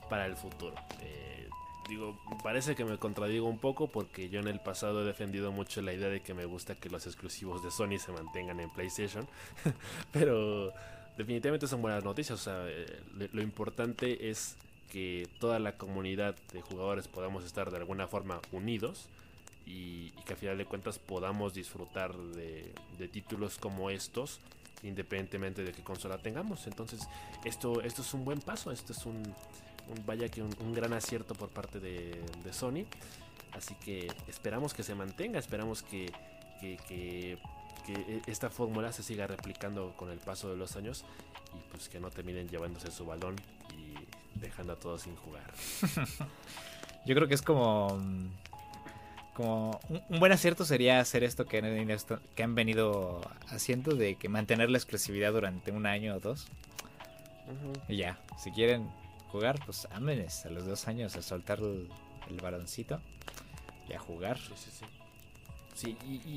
[0.08, 0.74] para el futuro.
[1.00, 1.48] Eh,
[1.88, 5.82] digo, parece que me contradigo un poco porque yo en el pasado he defendido mucho
[5.82, 9.26] la idea de que me gusta que los exclusivos de Sony se mantengan en PlayStation.
[10.12, 10.72] Pero
[11.16, 12.40] definitivamente son buenas noticias.
[12.40, 13.00] O sea, eh,
[13.32, 14.56] lo importante es
[14.90, 19.08] que toda la comunidad de jugadores podamos estar de alguna forma unidos
[19.66, 24.40] y, que a final de cuentas podamos disfrutar de, de títulos como estos
[24.82, 26.66] independientemente de qué consola tengamos.
[26.66, 27.08] Entonces,
[27.44, 29.22] esto, esto es un buen paso, esto es un,
[30.04, 32.22] vaya que un, gran acierto por parte de,
[32.52, 32.84] Sony.
[33.52, 36.12] Así que esperamos que se mantenga, esperamos que,
[36.60, 37.38] que, que
[37.92, 41.04] eh, esta fórmula se siga replicando con el paso de los años
[41.54, 43.36] y pues que no terminen llevándose su balón
[43.76, 43.94] y
[44.38, 45.52] dejando a todos sin jugar.
[47.06, 47.98] Yo creo que es como
[49.36, 51.98] como un, buen acierto sería hacer esto que han,
[52.34, 56.48] que han venido haciendo de que mantener la exclusividad durante un año o dos.
[57.86, 58.88] Y ya, si quieren
[59.30, 61.88] jugar, pues ámenes a los dos años a soltar el,
[62.30, 63.00] el baloncito
[63.88, 64.38] y a jugar.
[64.38, 64.86] Sí, sí, sí.
[65.76, 65.94] Sí,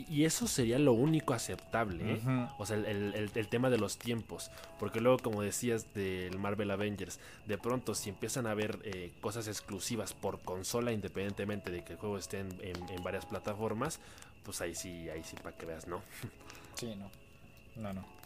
[0.10, 2.22] y, eso sería lo único aceptable, ¿eh?
[2.58, 4.52] O sea, el, tema de los tiempos.
[4.78, 9.48] Porque luego, como decías del Marvel Avengers, de pronto si empiezan a haber eh, cosas
[9.48, 14.02] exclusivas por consola, independientemente de que el juego esté en, varias plataformas,
[14.44, 16.02] pues ahí sí, ahí sí para que veas, ¿no?
[16.76, 17.10] Sí, no.
[17.82, 18.19] No, no.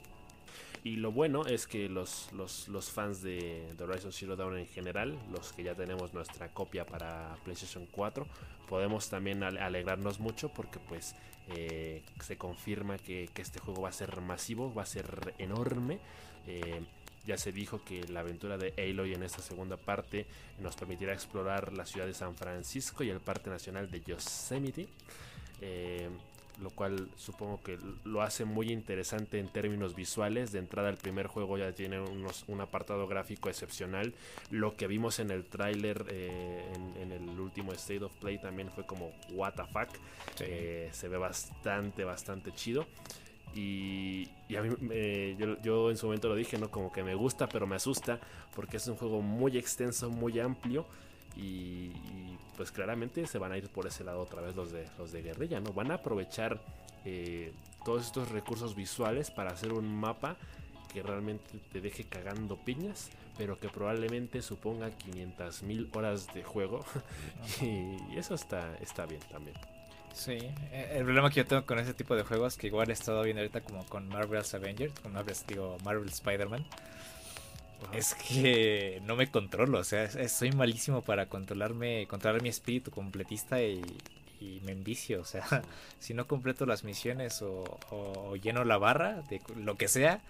[0.83, 5.17] Y lo bueno es que los, los, fans de, de, Horizon Zero Dawn en general,
[5.31, 8.27] los que ya tenemos nuestra copia para PlayStation 4,
[8.67, 11.15] podemos también alegrarnos mucho porque pues
[11.49, 15.99] eh, se confirma que, este juego va a ser masivo, va a ser enorme.
[16.47, 16.81] Eh,
[17.25, 20.25] ya se dijo que la aventura de Aloy en esta segunda parte
[20.59, 24.87] nos permitirá explorar la ciudad de San Francisco y el Parque Nacional de Yosemite.
[25.61, 26.09] Eh,
[26.61, 30.51] lo cual supongo que lo hace muy interesante en términos visuales.
[30.51, 34.13] De entrada el primer juego ya tiene unos, un apartado gráfico excepcional.
[34.49, 36.63] Lo que vimos en el tráiler eh,
[37.01, 39.89] en, el último State of Play también fue como what the fuck.
[40.39, 42.85] Eh, se ve bastante, bastante chido.
[43.55, 44.27] Y,
[44.57, 44.69] a mí,
[45.63, 46.71] yo, en su momento lo dije, ¿no?
[46.71, 48.19] Como que me gusta, pero me asusta,
[48.55, 50.85] porque es un juego muy extenso, muy amplio.
[51.35, 51.91] Y,
[52.55, 55.23] pues claramente se van a ir por ese lado otra vez los de, los de
[55.23, 55.73] guerrilla, ¿no?
[55.73, 56.61] Van a aprovechar
[57.03, 57.51] eh,
[57.83, 60.37] todos estos recursos visuales para hacer un mapa
[60.93, 66.85] que realmente te deje cagando piñas, pero que probablemente suponga 500 mil horas de juego.
[67.61, 69.55] y, eso está, está bien también.
[70.13, 70.37] Sí,
[70.71, 73.23] eh, el problema que yo tengo con ese tipo de juegos, que igual he estado
[73.23, 76.63] viendo ahorita como con Marvel's Avengers, con Marvel's, digo, Marvel Spider-Man,
[77.93, 83.61] es que no me controlo, o sea, soy malísimo para controlarme, controlar mi espíritu completista
[83.61, 83.81] y,
[84.65, 85.45] me envicio, o sea,
[85.99, 90.21] si no completo las misiones o, lleno la barra de lo que sea,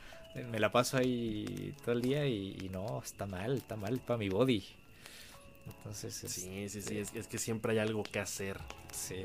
[0.52, 4.30] me la paso ahí todo el día y, no, está mal, está mal para mi
[4.30, 4.64] body.
[5.66, 8.60] Entonces, sí, sí, sí, es, que siempre hay algo que hacer.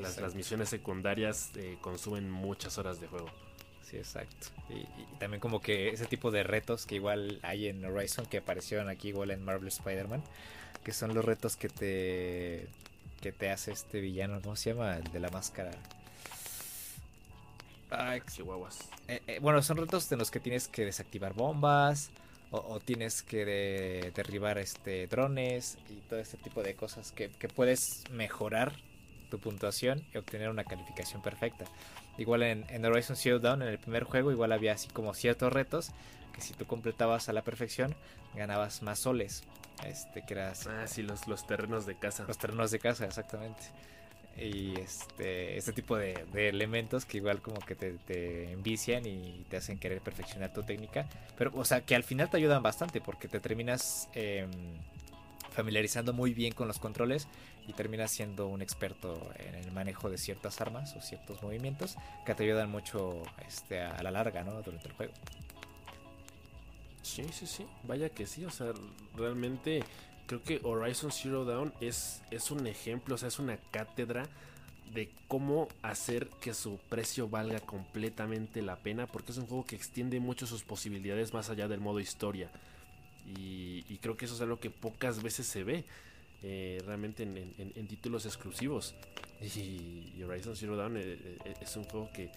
[0.01, 3.29] las, misiones secundarias eh, consumen muchas horas de juego.
[3.89, 4.47] Sí, exacto.
[4.69, 4.85] Y,
[5.17, 9.09] también como que ese tipo de retos que igual hay en Horizon, que aparecieron aquí
[9.09, 10.23] igual en Marvel Spider-Man,
[10.83, 12.67] que son los retos que te
[13.21, 14.95] que te hace este villano, ¿cómo se llama?
[14.95, 15.71] El de la máscara.
[17.89, 18.87] Ay, chihuahuas.
[19.07, 22.11] Eh, eh, bueno, son retos en los que tienes que desactivar bombas
[22.51, 28.03] o, tienes que derribar este drones y todo este tipo de cosas que, que puedes
[28.11, 28.73] mejorar
[29.29, 31.65] tu puntuación y obtener una calificación perfecta.
[32.19, 35.51] Igual en, en Horizon Zero Dawn, en el primer juego, igual había así como ciertos
[35.51, 35.91] retos
[36.33, 37.95] que si tú completabas a la perfección,
[38.35, 39.43] ganabas más soles.
[39.85, 42.25] Este, que era Ah, sí, los, los terrenos de casa.
[42.27, 43.63] Los terrenos de casa, exactamente.
[44.37, 49.77] Y este, este tipo de, elementos que igual como que te, envician y te hacen
[49.77, 51.07] querer perfeccionar tu técnica.
[51.37, 54.49] Pero, o sea, que al final te ayudan bastante porque te terminas em,
[55.51, 57.27] familiarizando muy bien con los controles
[57.69, 62.33] y terminas siendo un experto en el manejo de ciertas armas o ciertos movimientos que
[62.33, 64.61] te ayudan mucho este, a la larga, ¿no?
[64.63, 65.13] Durante el juego.
[67.03, 67.67] Sí, sí, sí.
[67.83, 68.43] Vaya que sí.
[68.45, 68.71] O sea,
[69.15, 69.83] realmente
[70.25, 74.23] creo que Horizon Zero Dawn es, es un ejemplo, o sea, es una cátedra
[74.91, 79.75] de cómo hacer que su precio valga completamente la pena, porque es un juego que
[79.75, 82.49] extiende mucho sus posibilidades más allá del modo historia.
[83.37, 85.85] Y, creo que eso es algo que pocas veces se ve
[86.41, 88.95] eh, realmente en, títulos exclusivos.
[89.41, 92.29] Y, Horizon Zero Dawn eh, eh, es un juego que,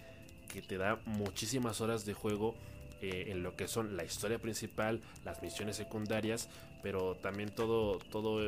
[0.67, 2.53] te da muchísimas horas de juego
[3.01, 6.47] en lo que son la historia principal, las misiones secundarias,
[6.83, 8.47] pero también todo, todo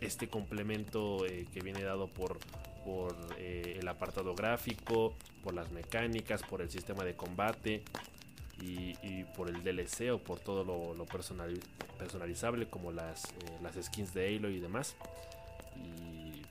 [0.00, 2.38] este complemento que viene dado por,
[2.84, 7.82] por el apartado gráfico, por las mecánicas, por el sistema de combate
[8.60, 11.58] y, por el DLC o por todo lo, personal,
[11.98, 14.96] personalizable como las, eh, las skins de Halo y demás.
[15.76, 16.42] Y,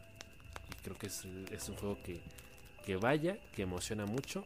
[0.83, 1.23] creo que es,
[1.69, 2.21] un juego que,
[2.85, 4.45] que vaya, que emociona mucho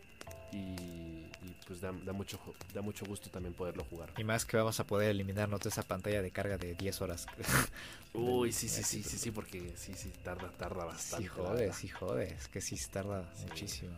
[0.51, 1.27] y,
[1.67, 2.39] pues da, mucho
[2.73, 4.11] da mucho gusto también poderlo jugar.
[4.17, 7.27] Y más que vamos a poder eliminarnos de esa pantalla de carga de 10 horas.
[8.13, 11.23] Uy, sí, sí, sí, sí, sí, porque sí, sí, tarda, tarda bastante.
[11.23, 13.93] Sí, jodes, sí, jodes, que sí tarda muchísimo.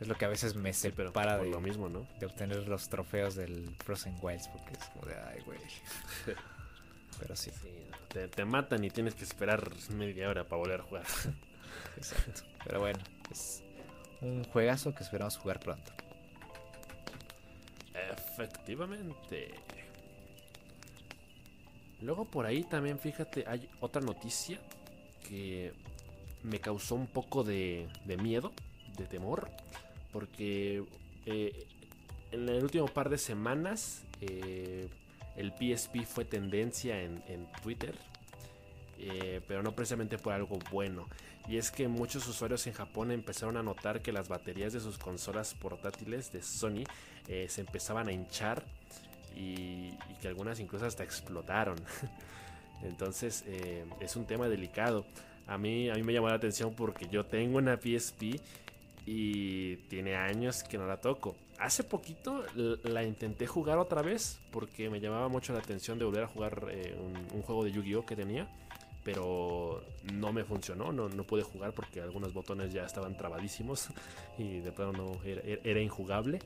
[0.00, 2.06] Es lo que a veces me separa de, lo mismo, ¿no?
[2.20, 5.58] de obtener los trofeos del Frozen Wilds, porque es como de, ay, güey.
[7.18, 7.50] Pero sí.
[8.08, 11.04] te, matan y tienes que esperar media hora para volver a jugar.
[11.96, 12.42] Exacto.
[12.64, 12.98] Pero bueno,
[13.30, 13.62] es
[14.20, 15.92] un juegazo que esperamos jugar pronto.
[18.12, 19.54] Efectivamente.
[22.02, 24.60] Luego por ahí también, fíjate, hay otra noticia
[25.26, 25.72] que
[26.42, 27.88] me causó un poco de,
[28.20, 28.52] miedo,
[28.96, 29.50] de temor,
[30.16, 30.82] porque
[31.26, 31.66] eh,
[32.32, 34.88] en el último par de semanas eh,
[35.36, 37.94] el PSP fue tendencia en, Twitter,
[38.98, 41.06] eh, pero no precisamente por algo bueno.
[41.46, 44.96] Y es que muchos usuarios en Japón empezaron a notar que las baterías de sus
[44.96, 46.84] consolas portátiles de Sony
[47.26, 48.64] se empezaban a hinchar
[49.36, 49.90] y,
[50.22, 51.76] que algunas incluso hasta explotaron.
[52.82, 53.44] Entonces
[54.00, 55.04] es un tema delicado.
[55.46, 58.40] A mí, a mí me llamó la atención porque yo tengo una PSP
[59.06, 61.36] y tiene años que no la toco.
[61.58, 62.44] Hace poquito
[62.82, 66.66] la intenté jugar otra vez porque me llamaba mucho la atención de volver a jugar
[66.70, 66.98] eh,
[67.32, 68.48] un, juego de Yu-Gi-Oh que tenía,
[69.04, 69.82] pero
[70.12, 73.88] no me funcionó, no, no, pude jugar porque algunos botones ya estaban trabadísimos
[74.38, 76.40] y de plano no era, injugable.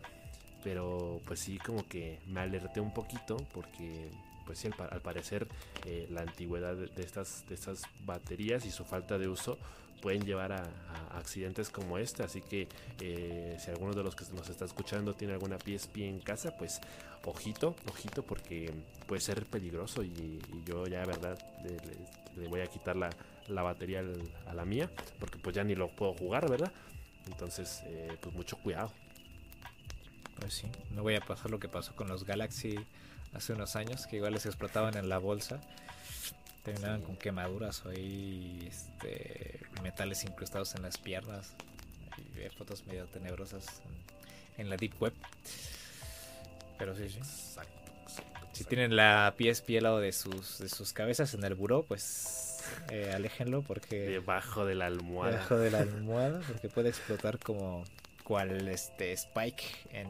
[0.63, 4.11] Pero pues sí, como que me alerté un poquito porque
[4.45, 5.49] pues sí, al, parecer
[5.87, 9.57] eh, la antigüedad de estas, de estas baterías y su falta de uso
[10.01, 10.65] pueden llevar a,
[11.17, 12.23] accidentes como este.
[12.23, 12.69] Así que
[13.01, 16.81] eh, si alguno de los que nos está escuchando tiene alguna PSP en casa, pues
[17.25, 18.73] ojito, ojito, porque
[19.07, 20.03] puede ser peligroso.
[20.03, 21.39] Y, yo ya, de verdad,
[22.37, 23.11] le, voy a quitar la,
[23.63, 24.03] batería
[24.47, 26.73] a la mía, porque pues ya ni lo puedo jugar, ¿verdad?
[27.27, 28.93] Entonces, eh, pues mucho cuidado.
[30.39, 32.77] Pues sí, no voy a pasar lo que pasó con los Galaxy
[33.35, 35.61] hace unos años, que igual les explotaban en la bolsa.
[36.63, 41.55] Terminaban con quemaduras o ahí este, metales incrustados en las piernas.
[42.19, 43.83] Y fotos medio tenebrosas
[44.59, 45.15] en, la Deep Web.
[46.79, 47.21] Pero sí, sí.
[48.53, 52.63] Si tienen la PSP al lado de sus, de sus cabezas en el buró, pues
[52.91, 54.01] eh, aléjenlo porque...
[54.09, 55.33] Debajo de la almohada.
[55.33, 57.85] Debajo de la almohada, porque puede explotar como
[58.25, 60.09] cual este Spike en,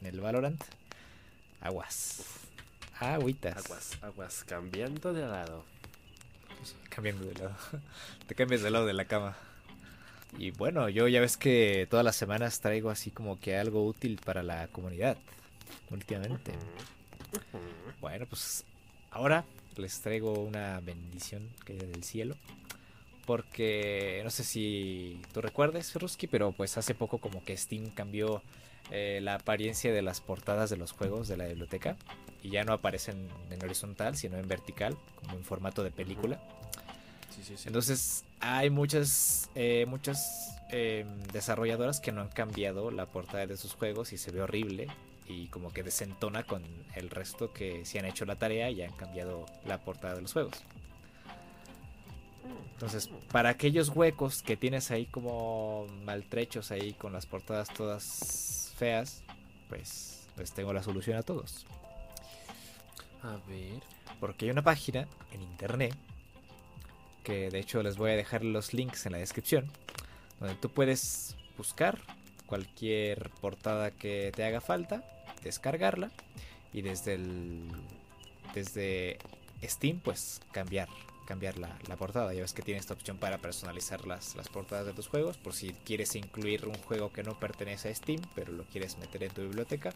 [0.00, 0.62] en el Valorant.
[1.60, 2.47] Aguas.
[3.00, 3.64] Agüitas.
[3.64, 4.44] Aguas, aguas.
[4.44, 5.64] Cambiando de lado.
[6.88, 7.54] Cambiando de lado.
[8.26, 9.36] Te cambias de lado de la cama.
[10.36, 14.20] Y bueno, yo ya ves que todas las semanas traigo así como que algo útil
[14.24, 15.16] para la comunidad.
[15.90, 16.52] Últimamente.
[18.00, 18.64] Bueno, pues
[19.10, 19.44] ahora
[19.76, 22.36] les traigo una bendición que hay del cielo.
[23.26, 28.42] Porque no sé si tú recuerdes, Ruski, pero pues hace poco como que Steam cambió
[28.90, 31.96] eh, la apariencia de las portadas de los juegos de la biblioteca
[32.42, 36.40] y ya no aparecen en horizontal, sino en vertical, como en formato de película.
[37.66, 43.74] Entonces hay muchas, eh, muchas eh, desarrolladoras que no han cambiado la portada de sus
[43.74, 44.88] juegos y se ve horrible
[45.28, 46.62] y como que desentona con
[46.94, 50.32] el resto que sí han hecho la tarea y han cambiado la portada de los
[50.32, 50.64] juegos.
[52.72, 59.22] Entonces, para aquellos huecos que tienes ahí como maltrechos ahí con las portadas todas feas,
[59.68, 61.66] pues les tengo la solución a todos.
[63.22, 63.82] A ver.
[64.20, 65.94] Porque hay una página en internet
[67.24, 69.70] que de hecho les voy a dejar los links en la descripción,
[70.40, 71.98] donde tú puedes buscar
[72.46, 75.04] cualquier portada que te haga falta,
[75.42, 76.10] descargarla
[76.72, 77.68] y desde el
[78.54, 79.18] desde
[79.62, 80.88] Steam pues cambiar
[81.26, 82.32] cambiar la, portada.
[82.32, 85.36] Ya ves que tiene esta opción para personalizar las, las portadas de tus juegos.
[85.36, 89.24] Por si quieres incluir un juego que no pertenece a Steam, pero lo quieres meter
[89.24, 89.92] en tu biblioteca,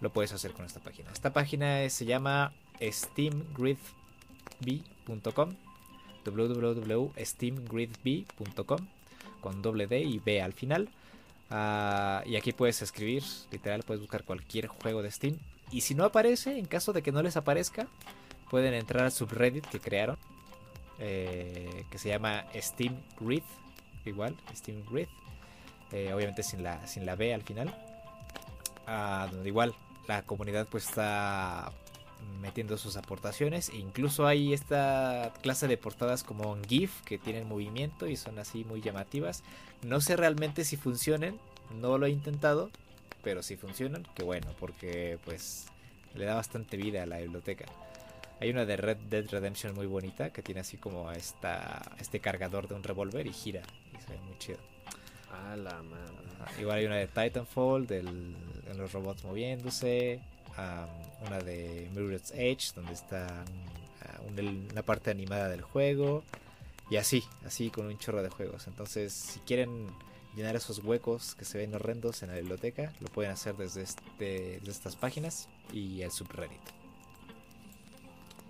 [0.00, 1.12] lo puedes hacer con esta página.
[1.12, 5.54] Esta página se llama steamgridb.com
[6.24, 8.86] www.steamgridb.com
[9.40, 10.90] con doble D y B al final.
[11.50, 13.22] Ah, y aquí puedes escribir,
[13.52, 15.38] literal, puedes buscar cualquier juego de Steam.
[15.70, 17.86] Y si no aparece, en caso de que no les aparezca,
[18.50, 20.18] pueden entrar al subreddit que crearon
[20.98, 23.42] eh, que se llama Steam Grid,
[24.04, 25.08] igual, Steam Grid,
[25.92, 27.74] eh, obviamente sin la, sin la B al final,
[28.86, 29.74] ah, donde igual
[30.08, 31.72] la comunidad pues está
[32.40, 37.48] metiendo sus aportaciones e incluso hay esta clase de portadas como un GIF que tienen
[37.48, 39.42] movimiento y son así muy llamativas.
[39.82, 41.38] No sé realmente si funcionen,
[41.80, 42.70] no lo he intentado,
[43.22, 45.66] pero si funcionan, que bueno, porque pues
[46.14, 47.66] le da bastante vida a la biblioteca.
[48.40, 52.68] Hay una de Red Dead Redemption muy bonita que tiene así como esta, este cargador
[52.68, 53.62] de un revólver y gira.
[53.96, 54.58] Y se ve muy chido.
[55.32, 56.25] A la madre.
[56.60, 58.02] Igual hay una de Titanfall, de
[58.76, 60.20] los robots moviéndose.
[61.26, 63.44] una de Mirror's Edge, donde está
[64.26, 66.22] una parte animada del juego.
[66.88, 68.66] Y así, así con un chorro de juegos.
[68.68, 69.88] Entonces, si quieren
[70.36, 74.60] llenar esos huecos que se ven horrendos en la biblioteca, lo pueden hacer desde, este,
[74.60, 76.60] desde estas páginas y el subreddit.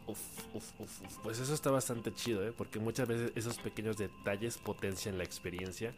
[0.06, 0.18] Uf,
[0.54, 2.52] uf, uf, Pues eso está bastante chido, ¿eh?
[2.56, 5.94] Porque muchas veces esos pequeños detalles potencian la experiencia.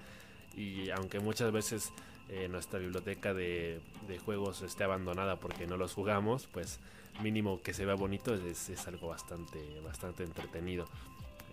[0.56, 1.92] Y aunque muchas veces
[2.30, 3.80] eh, nuestra biblioteca de,
[4.24, 6.78] juegos esté abandonada porque no los jugamos, pues
[7.22, 10.84] mínimo que se vea bonito es, algo bastante, bastante entretenido.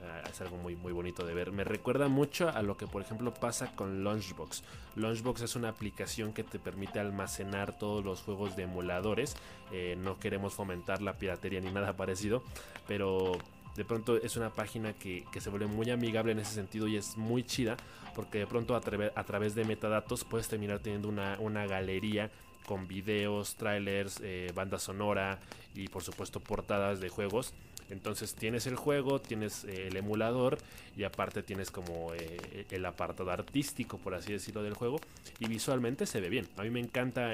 [0.01, 1.51] Uh, es algo muy, muy bonito de ver.
[1.53, 4.63] Me recuerda mucho a lo que, por ejemplo, pasa con Launchbox.
[4.97, 9.37] Launchbox es una aplicación que te permite almacenar todos los juegos de emuladores.
[9.71, 12.43] Eh, no queremos fomentar la piratería ni nada parecido,
[12.87, 13.37] pero
[13.75, 16.95] de pronto es una página que, que, se vuelve muy amigable en ese sentido y
[16.95, 17.77] es muy chida
[18.15, 22.31] porque de pronto a, a través de metadatos puedes terminar teniendo una, una galería
[22.65, 25.39] con videos, trailers, eh, banda sonora
[25.73, 27.53] y por supuesto portadas de juegos.
[27.91, 30.57] Entonces tienes el juego, tienes eh, el emulador
[30.97, 34.99] y aparte tienes como eh, el apartado artístico, por así decirlo, del juego.
[35.37, 36.47] Y visualmente se ve bien.
[36.57, 37.33] A mí me encanta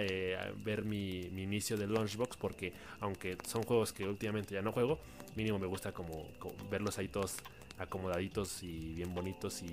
[0.58, 5.00] ver mi, mi, inicio de Launchbox porque aunque son juegos que últimamente ya no juego,
[5.36, 6.28] mínimo me gusta como,
[6.70, 7.36] verlos ahí todos
[7.78, 9.68] acomodaditos y bien bonitos y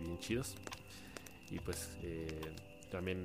[0.00, 0.54] bien chidos.
[1.50, 1.90] Y pues
[2.90, 3.24] también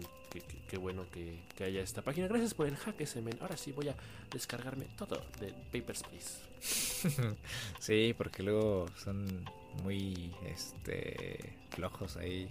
[0.68, 2.28] qué, bueno que, haya esta página.
[2.28, 3.38] Gracias por el hack men.
[3.42, 3.96] Ahora sí voy a
[4.32, 7.36] descargarme todo de Papers, Please.
[7.80, 9.46] sí, porque luego son
[9.84, 12.50] muy este flojos ahí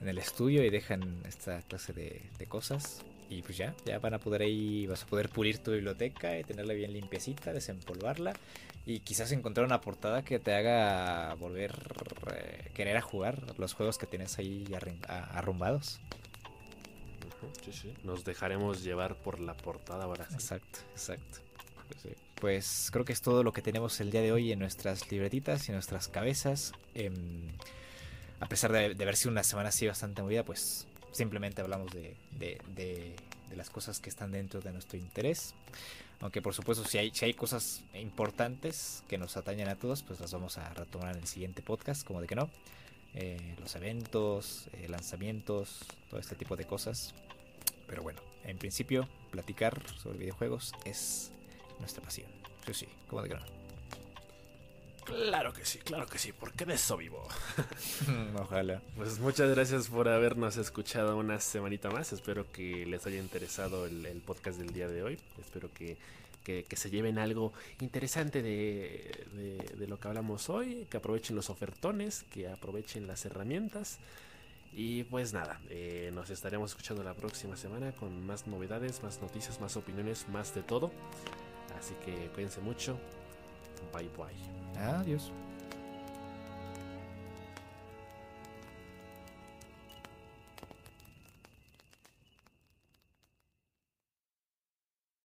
[0.00, 3.02] en el estudio y dejan esta clase de, cosas.
[3.30, 6.42] Y pues ya, ya van a poder ahí, vas a poder pulir tu biblioteca y
[6.42, 8.34] tenerla bien limpiecita, desempolvarla
[8.84, 11.72] y quizás encontrar una portada que te haga volver
[12.34, 14.66] eh, querer a jugar los juegos que tienes ahí
[15.08, 16.00] arrumbados.
[17.64, 17.94] Sí, sí.
[18.02, 20.26] Nos dejaremos llevar por la portada ahora.
[20.28, 20.34] Sí.
[20.34, 21.38] Exacto, exacto.
[21.88, 22.08] Pues, sí.
[22.34, 25.68] pues, creo que es todo lo que tenemos el día de hoy en nuestras libretitas
[25.68, 26.72] y en nuestras cabezas.
[26.94, 27.10] Eh,
[28.40, 32.16] a pesar de, de, haber sido una semana así bastante movida, pues simplemente hablamos de,
[32.38, 33.16] de,
[33.54, 35.54] las cosas que están dentro de nuestro interés.
[36.20, 40.20] Aunque por supuesto si hay, si hay cosas importantes que nos atañen a todos, pues
[40.20, 42.50] las vamos a retomar en el siguiente podcast, como de que no.
[43.14, 45.80] Eh, los eventos, eh, lanzamientos,
[46.10, 47.14] todo este tipo de cosas.
[47.86, 51.32] Pero bueno, en principio, platicar sobre videojuegos es
[51.80, 52.30] nuestra pasión.
[52.66, 53.59] Sí, sí, como de que no.
[55.10, 57.26] Claro que sí, claro que sí, porque de eso vivo.
[58.36, 58.82] Ojalá.
[58.96, 62.12] Pues muchas gracias por habernos escuchado una semanita más.
[62.12, 65.18] Espero que les haya interesado el, podcast del día de hoy.
[65.40, 65.96] Espero que,
[66.44, 71.50] que, se lleven algo interesante de, de, de, lo que hablamos hoy, que aprovechen los
[71.50, 73.98] ofertones, que aprovechen las herramientas.
[74.72, 79.60] Y pues nada, eh, nos estaremos escuchando la próxima semana con más novedades, más noticias,
[79.60, 80.92] más opiniones, más de todo.
[81.78, 82.96] Así que cuídense mucho.
[83.92, 84.34] Bye bye.
[85.00, 85.32] Adiós.